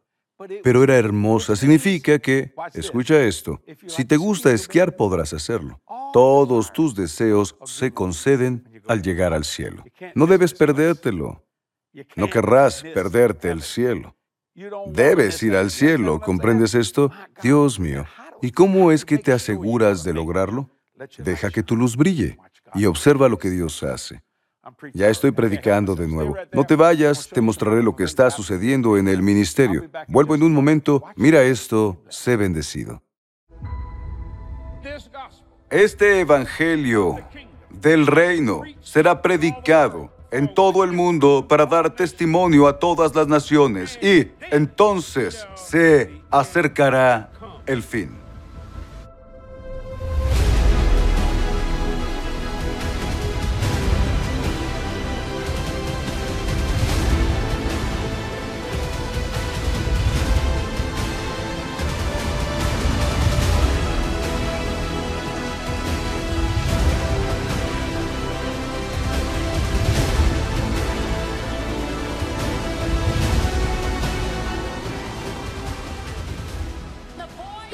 pero 0.62 0.82
era 0.82 0.96
hermosa. 0.96 1.56
Significa 1.56 2.18
que, 2.18 2.52
escucha 2.74 3.22
esto, 3.22 3.62
si 3.86 4.04
te 4.04 4.16
gusta 4.16 4.52
esquiar 4.52 4.96
podrás 4.96 5.32
hacerlo. 5.32 5.80
Todos 6.12 6.72
tus 6.72 6.94
deseos 6.94 7.56
se 7.64 7.92
conceden 7.92 8.82
al 8.88 9.02
llegar 9.02 9.32
al 9.32 9.44
cielo. 9.44 9.84
No 10.14 10.26
debes 10.26 10.54
perdértelo. 10.54 11.44
No 12.16 12.30
querrás 12.30 12.82
perderte 12.82 13.50
el 13.50 13.62
cielo. 13.62 14.16
Debes 14.86 15.42
ir 15.42 15.56
al 15.56 15.70
cielo, 15.70 16.20
¿comprendes 16.20 16.74
esto? 16.74 17.10
Dios 17.42 17.78
mío, 17.78 18.04
¿y 18.42 18.50
cómo 18.50 18.92
es 18.92 19.04
que 19.04 19.18
te 19.18 19.32
aseguras 19.32 20.04
de 20.04 20.12
lograrlo? 20.12 20.70
Deja 21.18 21.50
que 21.50 21.62
tu 21.62 21.76
luz 21.76 21.96
brille 21.96 22.38
y 22.74 22.84
observa 22.86 23.28
lo 23.28 23.38
que 23.38 23.50
Dios 23.50 23.82
hace. 23.82 24.22
Ya 24.92 25.08
estoy 25.08 25.30
predicando 25.30 25.94
de 25.94 26.06
nuevo. 26.06 26.36
No 26.52 26.64
te 26.64 26.76
vayas, 26.76 27.28
te 27.28 27.40
mostraré 27.40 27.82
lo 27.82 27.94
que 27.94 28.04
está 28.04 28.30
sucediendo 28.30 28.96
en 28.96 29.08
el 29.08 29.22
ministerio. 29.22 29.90
Vuelvo 30.08 30.34
en 30.34 30.42
un 30.42 30.52
momento. 30.52 31.02
Mira 31.16 31.42
esto, 31.42 32.02
sé 32.08 32.36
bendecido. 32.36 33.02
Este 35.70 36.20
Evangelio 36.20 37.20
del 37.70 38.06
reino 38.06 38.62
será 38.80 39.22
predicado 39.22 40.10
en 40.30 40.52
todo 40.54 40.84
el 40.84 40.92
mundo 40.92 41.46
para 41.48 41.66
dar 41.66 41.94
testimonio 41.94 42.66
a 42.66 42.78
todas 42.78 43.14
las 43.14 43.26
naciones 43.26 43.98
y 44.02 44.30
entonces 44.50 45.46
se 45.54 46.22
acercará 46.30 47.30
el 47.66 47.82
fin. 47.82 48.19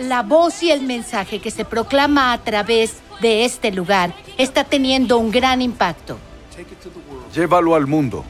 La 0.07 0.23
voz 0.23 0.62
y 0.62 0.71
el 0.71 0.83
mensaje 0.83 1.40
que 1.40 1.51
se 1.51 1.64
proclama 1.64 2.33
a 2.33 2.38
través 2.38 2.97
de 3.21 3.45
este 3.45 3.71
lugar 3.73 4.14
está 4.38 4.64
teniendo 4.64 5.19
un 5.19 5.31
gran 5.31 5.61
impacto. 5.62 6.19
Llévalo 7.35 7.75
al 7.75 7.87
mundo, 7.87 8.25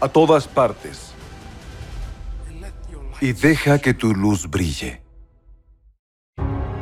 a 0.00 0.08
todas 0.08 0.46
partes, 0.46 1.12
y 3.20 3.32
deja 3.32 3.78
que 3.80 3.94
tu 3.94 4.14
luz 4.14 4.48
brille. 4.48 5.07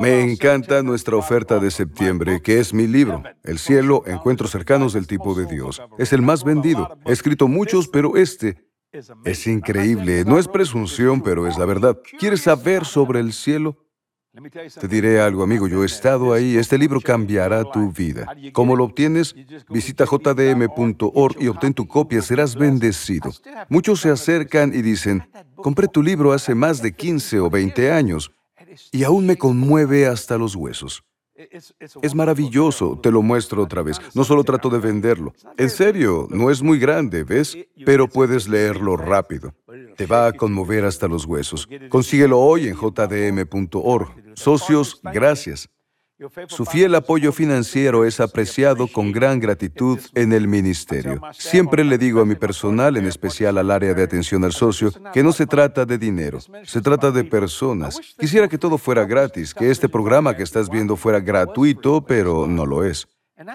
Me 0.00 0.20
encanta 0.20 0.82
nuestra 0.82 1.16
oferta 1.16 1.58
de 1.58 1.70
septiembre, 1.70 2.40
que 2.40 2.60
es 2.60 2.72
mi 2.72 2.86
libro, 2.86 3.22
El 3.42 3.58
cielo, 3.58 4.02
encuentros 4.06 4.50
cercanos 4.50 4.92
del 4.92 5.06
tipo 5.06 5.34
de 5.34 5.46
Dios. 5.46 5.82
Es 5.98 6.12
el 6.12 6.22
más 6.22 6.44
vendido. 6.44 6.96
He 7.04 7.12
escrito 7.12 7.48
muchos, 7.48 7.88
pero 7.88 8.16
este 8.16 8.66
es 9.24 9.46
increíble. 9.46 10.24
No 10.24 10.38
es 10.38 10.48
presunción, 10.48 11.22
pero 11.22 11.46
es 11.46 11.58
la 11.58 11.64
verdad. 11.64 11.98
¿Quieres 12.18 12.42
saber 12.42 12.84
sobre 12.84 13.20
el 13.20 13.32
cielo? 13.32 13.76
Te 14.78 14.86
diré 14.86 15.18
algo, 15.18 15.42
amigo, 15.42 15.66
yo 15.66 15.82
he 15.82 15.86
estado 15.86 16.34
ahí. 16.34 16.58
Este 16.58 16.76
libro 16.76 17.00
cambiará 17.00 17.64
tu 17.64 17.90
vida. 17.90 18.26
¿Cómo 18.52 18.76
lo 18.76 18.84
obtienes? 18.84 19.34
Visita 19.70 20.04
jdm.org 20.04 21.36
y 21.40 21.48
obtén 21.48 21.72
tu 21.72 21.88
copia, 21.88 22.20
serás 22.20 22.54
bendecido. 22.54 23.30
Muchos 23.70 24.00
se 24.00 24.10
acercan 24.10 24.74
y 24.74 24.82
dicen, 24.82 25.26
compré 25.56 25.88
tu 25.88 26.02
libro 26.02 26.32
hace 26.32 26.54
más 26.54 26.82
de 26.82 26.92
15 26.92 27.40
o 27.40 27.48
20 27.48 27.90
años 27.90 28.30
y 28.92 29.04
aún 29.04 29.26
me 29.26 29.36
conmueve 29.36 30.06
hasta 30.06 30.38
los 30.38 30.56
huesos. 30.56 31.02
Es 32.00 32.14
maravilloso, 32.14 32.98
te 32.98 33.10
lo 33.10 33.20
muestro 33.20 33.62
otra 33.62 33.82
vez. 33.82 34.00
No 34.14 34.24
solo 34.24 34.42
trato 34.42 34.70
de 34.70 34.78
venderlo. 34.78 35.34
En 35.58 35.68
serio, 35.68 36.26
no 36.30 36.50
es 36.50 36.62
muy 36.62 36.78
grande, 36.78 37.24
¿ves? 37.24 37.56
Pero 37.84 38.08
puedes 38.08 38.48
leerlo 38.48 38.96
rápido. 38.96 39.54
Te 39.96 40.06
va 40.06 40.28
a 40.28 40.32
conmover 40.32 40.86
hasta 40.86 41.08
los 41.08 41.26
huesos. 41.26 41.68
Consíguelo 41.90 42.40
hoy 42.40 42.68
en 42.68 42.74
jdm.org. 42.74 44.08
Socios, 44.34 45.00
gracias. 45.02 45.68
Su 46.48 46.64
fiel 46.64 46.94
apoyo 46.94 47.30
financiero 47.30 48.06
es 48.06 48.20
apreciado 48.20 48.88
con 48.88 49.12
gran 49.12 49.38
gratitud 49.38 49.98
en 50.14 50.32
el 50.32 50.48
ministerio. 50.48 51.20
Siempre 51.32 51.84
le 51.84 51.98
digo 51.98 52.22
a 52.22 52.24
mi 52.24 52.34
personal, 52.34 52.96
en 52.96 53.06
especial 53.06 53.58
al 53.58 53.70
área 53.70 53.92
de 53.92 54.02
atención 54.02 54.42
al 54.42 54.52
socio, 54.52 54.90
que 55.12 55.22
no 55.22 55.32
se 55.32 55.46
trata 55.46 55.84
de 55.84 55.98
dinero, 55.98 56.38
se 56.64 56.80
trata 56.80 57.10
de 57.10 57.24
personas. 57.24 58.00
Quisiera 58.18 58.48
que 58.48 58.56
todo 58.56 58.78
fuera 58.78 59.04
gratis, 59.04 59.52
que 59.52 59.70
este 59.70 59.90
programa 59.90 60.34
que 60.34 60.42
estás 60.42 60.70
viendo 60.70 60.96
fuera 60.96 61.20
gratuito, 61.20 62.00
pero 62.02 62.46
no 62.46 62.64
lo 62.64 62.82
es. 62.82 63.06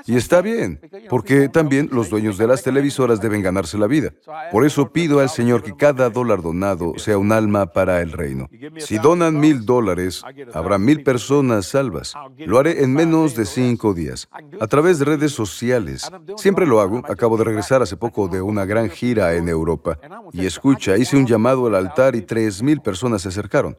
Y 0.05 0.15
está 0.15 0.41
bien, 0.41 0.79
porque 1.09 1.49
también 1.49 1.89
los 1.91 2.09
dueños 2.09 2.37
de 2.37 2.45
las 2.45 2.61
televisoras 2.61 3.19
deben 3.19 3.41
ganarse 3.41 3.77
la 3.79 3.87
vida. 3.87 4.13
Por 4.51 4.65
eso 4.65 4.91
pido 4.91 5.19
al 5.19 5.29
Señor 5.29 5.63
que 5.63 5.75
cada 5.75 6.09
dólar 6.09 6.43
donado 6.43 6.93
sea 6.97 7.17
un 7.17 7.31
alma 7.31 7.65
para 7.65 8.01
el 8.01 8.11
reino. 8.11 8.47
Si 8.77 8.99
donan 8.99 9.39
mil 9.39 9.65
dólares, 9.65 10.23
habrá 10.53 10.77
mil 10.77 11.03
personas 11.03 11.65
salvas. 11.65 12.13
Lo 12.37 12.59
haré 12.59 12.83
en 12.83 12.93
menos 12.93 13.35
de 13.35 13.45
cinco 13.45 13.93
días, 13.93 14.29
a 14.59 14.67
través 14.67 14.99
de 14.99 15.05
redes 15.05 15.31
sociales. 15.31 16.09
Siempre 16.37 16.67
lo 16.67 16.79
hago. 16.79 17.01
Acabo 17.09 17.37
de 17.37 17.43
regresar 17.43 17.81
hace 17.81 17.97
poco 17.97 18.27
de 18.27 18.41
una 18.41 18.65
gran 18.65 18.89
gira 18.89 19.33
en 19.33 19.49
Europa. 19.49 19.97
Y 20.31 20.45
escucha, 20.45 20.97
hice 20.97 21.17
un 21.17 21.25
llamado 21.25 21.65
al 21.65 21.75
altar 21.75 22.15
y 22.15 22.21
tres 22.21 22.61
mil 22.61 22.81
personas 22.81 23.23
se 23.23 23.29
acercaron. 23.29 23.77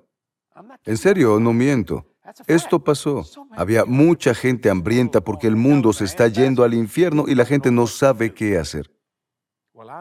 En 0.85 0.97
serio, 0.97 1.39
no 1.39 1.53
miento. 1.53 2.07
Esto 2.47 2.83
pasó. 2.83 3.25
Había 3.53 3.85
mucha 3.85 4.35
gente 4.35 4.71
hambrienta 4.71 5.21
porque 5.21 5.47
el 5.47 5.57
mundo 5.57 5.93
se 5.93 6.05
está 6.05 6.29
yendo 6.29 6.65
al 6.65 6.75
infierno 6.75 7.25
y 7.29 7.35
la 7.35 7.45
gente 7.45 7.71
no 7.71 7.87
sabe 7.87 8.33
qué 8.35 8.59
hacer. 8.59 8.91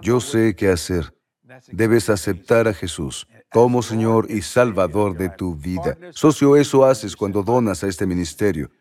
Yo 0.01 0.19
sé 0.19 0.55
qué 0.55 0.69
hacer. 0.69 1.13
Debes 1.67 2.09
aceptar 2.09 2.67
a 2.67 2.73
Jesús 2.73 3.27
como 3.51 3.81
Señor 3.81 4.27
y 4.29 4.41
Salvador 4.41 5.17
de 5.17 5.29
tu 5.29 5.55
vida. 5.55 5.97
Socio, 6.11 6.55
eso 6.55 6.85
haces 6.85 7.15
cuando 7.15 7.43
donas 7.43 7.83
a 7.83 7.87
este 7.87 8.05
ministerio. 8.05 8.71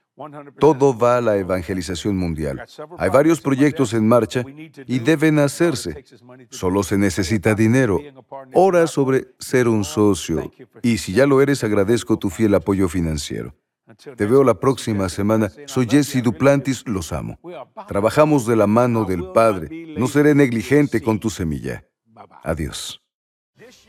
Todo 0.59 0.96
va 0.96 1.16
a 1.16 1.20
la 1.20 1.37
evangelización 1.37 2.16
mundial. 2.16 2.64
Hay 2.98 3.11
varios 3.11 3.40
proyectos 3.40 3.94
en 3.94 4.06
marcha 4.06 4.44
y 4.87 4.98
deben 4.98 5.38
hacerse. 5.38 6.04
Solo 6.50 6.83
se 6.83 6.98
necesita 6.98 7.54
dinero. 7.54 8.00
Ora 8.52 8.87
sobre 8.87 9.28
ser 9.38 9.68
un 9.68 9.85
socio 9.85 10.50
y 10.83 10.98
si 10.98 11.12
ya 11.12 11.26
lo 11.26 11.40
eres, 11.40 11.64
agradezco 11.64 12.18
tu 12.18 12.30
fiel 12.30 12.54
apoyo 12.54 12.88
financiero. 12.88 13.54
Te 14.16 14.26
veo 14.26 14.44
la 14.44 14.54
próxima 14.54 15.09
semana. 15.09 15.50
Soy 15.66 15.87
Jesse 15.88 16.22
Duplantis, 16.22 16.87
los 16.87 17.12
amo. 17.12 17.38
Trabajamos 17.88 18.46
de 18.46 18.56
la 18.56 18.66
mano 18.66 19.04
del 19.04 19.33
Padre. 19.33 19.94
No 19.96 20.06
seré 20.06 20.35
negligente 20.35 21.00
con 21.02 21.18
tu 21.18 21.30
semilla. 21.30 21.85
Adiós. 22.42 23.00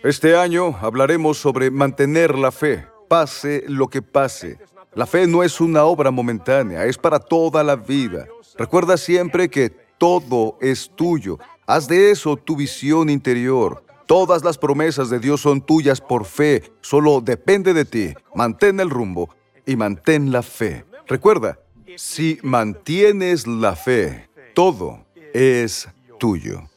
Este 0.03 0.35
año 0.35 0.75
hablaremos 0.81 1.37
sobre 1.37 1.71
mantener 1.71 2.37
la 2.37 2.51
fe, 2.51 2.85
pase 3.07 3.63
lo 3.67 3.87
que 3.87 4.01
pase. 4.01 4.57
La 4.93 5.05
fe 5.05 5.25
no 5.25 5.41
es 5.41 5.61
una 5.61 5.85
obra 5.85 6.11
momentánea, 6.11 6.85
es 6.85 6.97
para 6.97 7.17
toda 7.17 7.63
la 7.63 7.77
vida. 7.77 8.27
Recuerda 8.57 8.97
siempre 8.97 9.49
que 9.49 9.69
todo 9.97 10.57
es 10.59 10.91
tuyo. 10.93 11.39
Haz 11.65 11.87
de 11.87 12.11
eso 12.11 12.35
tu 12.35 12.57
visión 12.57 13.09
interior. 13.09 13.83
Todas 14.05 14.43
las 14.43 14.57
promesas 14.57 15.09
de 15.09 15.19
Dios 15.19 15.39
son 15.39 15.61
tuyas 15.61 16.01
por 16.01 16.25
fe. 16.25 16.73
Solo 16.81 17.21
depende 17.21 17.73
de 17.73 17.85
ti. 17.85 18.13
Mantén 18.35 18.81
el 18.81 18.89
rumbo 18.89 19.29
y 19.65 19.77
mantén 19.77 20.31
la 20.31 20.41
fe. 20.41 20.85
Recuerda, 21.07 21.59
si 21.95 22.39
mantienes 22.43 23.47
la 23.47 23.75
fe, 23.77 24.29
todo 24.53 25.05
es 25.33 25.87
tuyo. 26.19 26.70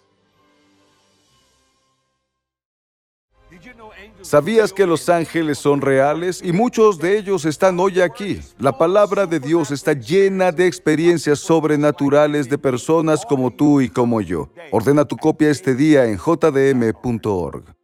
¿Sabías 4.22 4.72
que 4.72 4.86
los 4.86 5.08
ángeles 5.08 5.58
son 5.58 5.80
reales 5.80 6.40
y 6.42 6.52
muchos 6.52 6.98
de 6.98 7.18
ellos 7.18 7.44
están 7.44 7.78
hoy 7.78 8.00
aquí? 8.00 8.40
La 8.58 8.76
palabra 8.76 9.26
de 9.26 9.40
Dios 9.40 9.70
está 9.70 9.92
llena 9.92 10.52
de 10.52 10.66
experiencias 10.66 11.38
sobrenaturales 11.38 12.48
de 12.48 12.58
personas 12.58 13.24
como 13.26 13.50
tú 13.50 13.80
y 13.80 13.88
como 13.88 14.20
yo. 14.20 14.50
Ordena 14.70 15.04
tu 15.04 15.16
copia 15.16 15.50
este 15.50 15.74
día 15.74 16.06
en 16.06 16.16
jdm.org. 16.16 17.74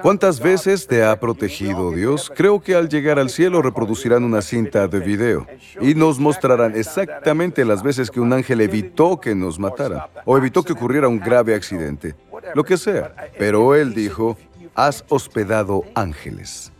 ¿Cuántas 0.00 0.40
veces 0.40 0.86
te 0.86 1.04
ha 1.04 1.18
protegido 1.18 1.90
Dios? 1.90 2.32
Creo 2.34 2.60
que 2.60 2.74
al 2.74 2.88
llegar 2.88 3.18
al 3.18 3.30
cielo 3.30 3.62
reproducirán 3.62 4.24
una 4.24 4.40
cinta 4.40 4.88
de 4.88 5.00
video 5.00 5.46
y 5.80 5.94
nos 5.94 6.18
mostrarán 6.18 6.76
exactamente 6.76 7.64
las 7.64 7.82
veces 7.82 8.10
que 8.10 8.20
un 8.20 8.32
ángel 8.32 8.60
evitó 8.60 9.20
que 9.20 9.34
nos 9.34 9.58
mataran 9.58 10.02
o 10.24 10.36
evitó 10.36 10.62
que 10.62 10.72
ocurriera 10.72 11.08
un 11.08 11.18
grave 11.18 11.54
accidente, 11.54 12.14
lo 12.54 12.64
que 12.64 12.76
sea. 12.76 13.14
Pero 13.38 13.74
él 13.74 13.92
dijo, 13.94 14.36
has 14.76 15.02
hospedado 15.08 15.84
ángeles. 15.94 16.70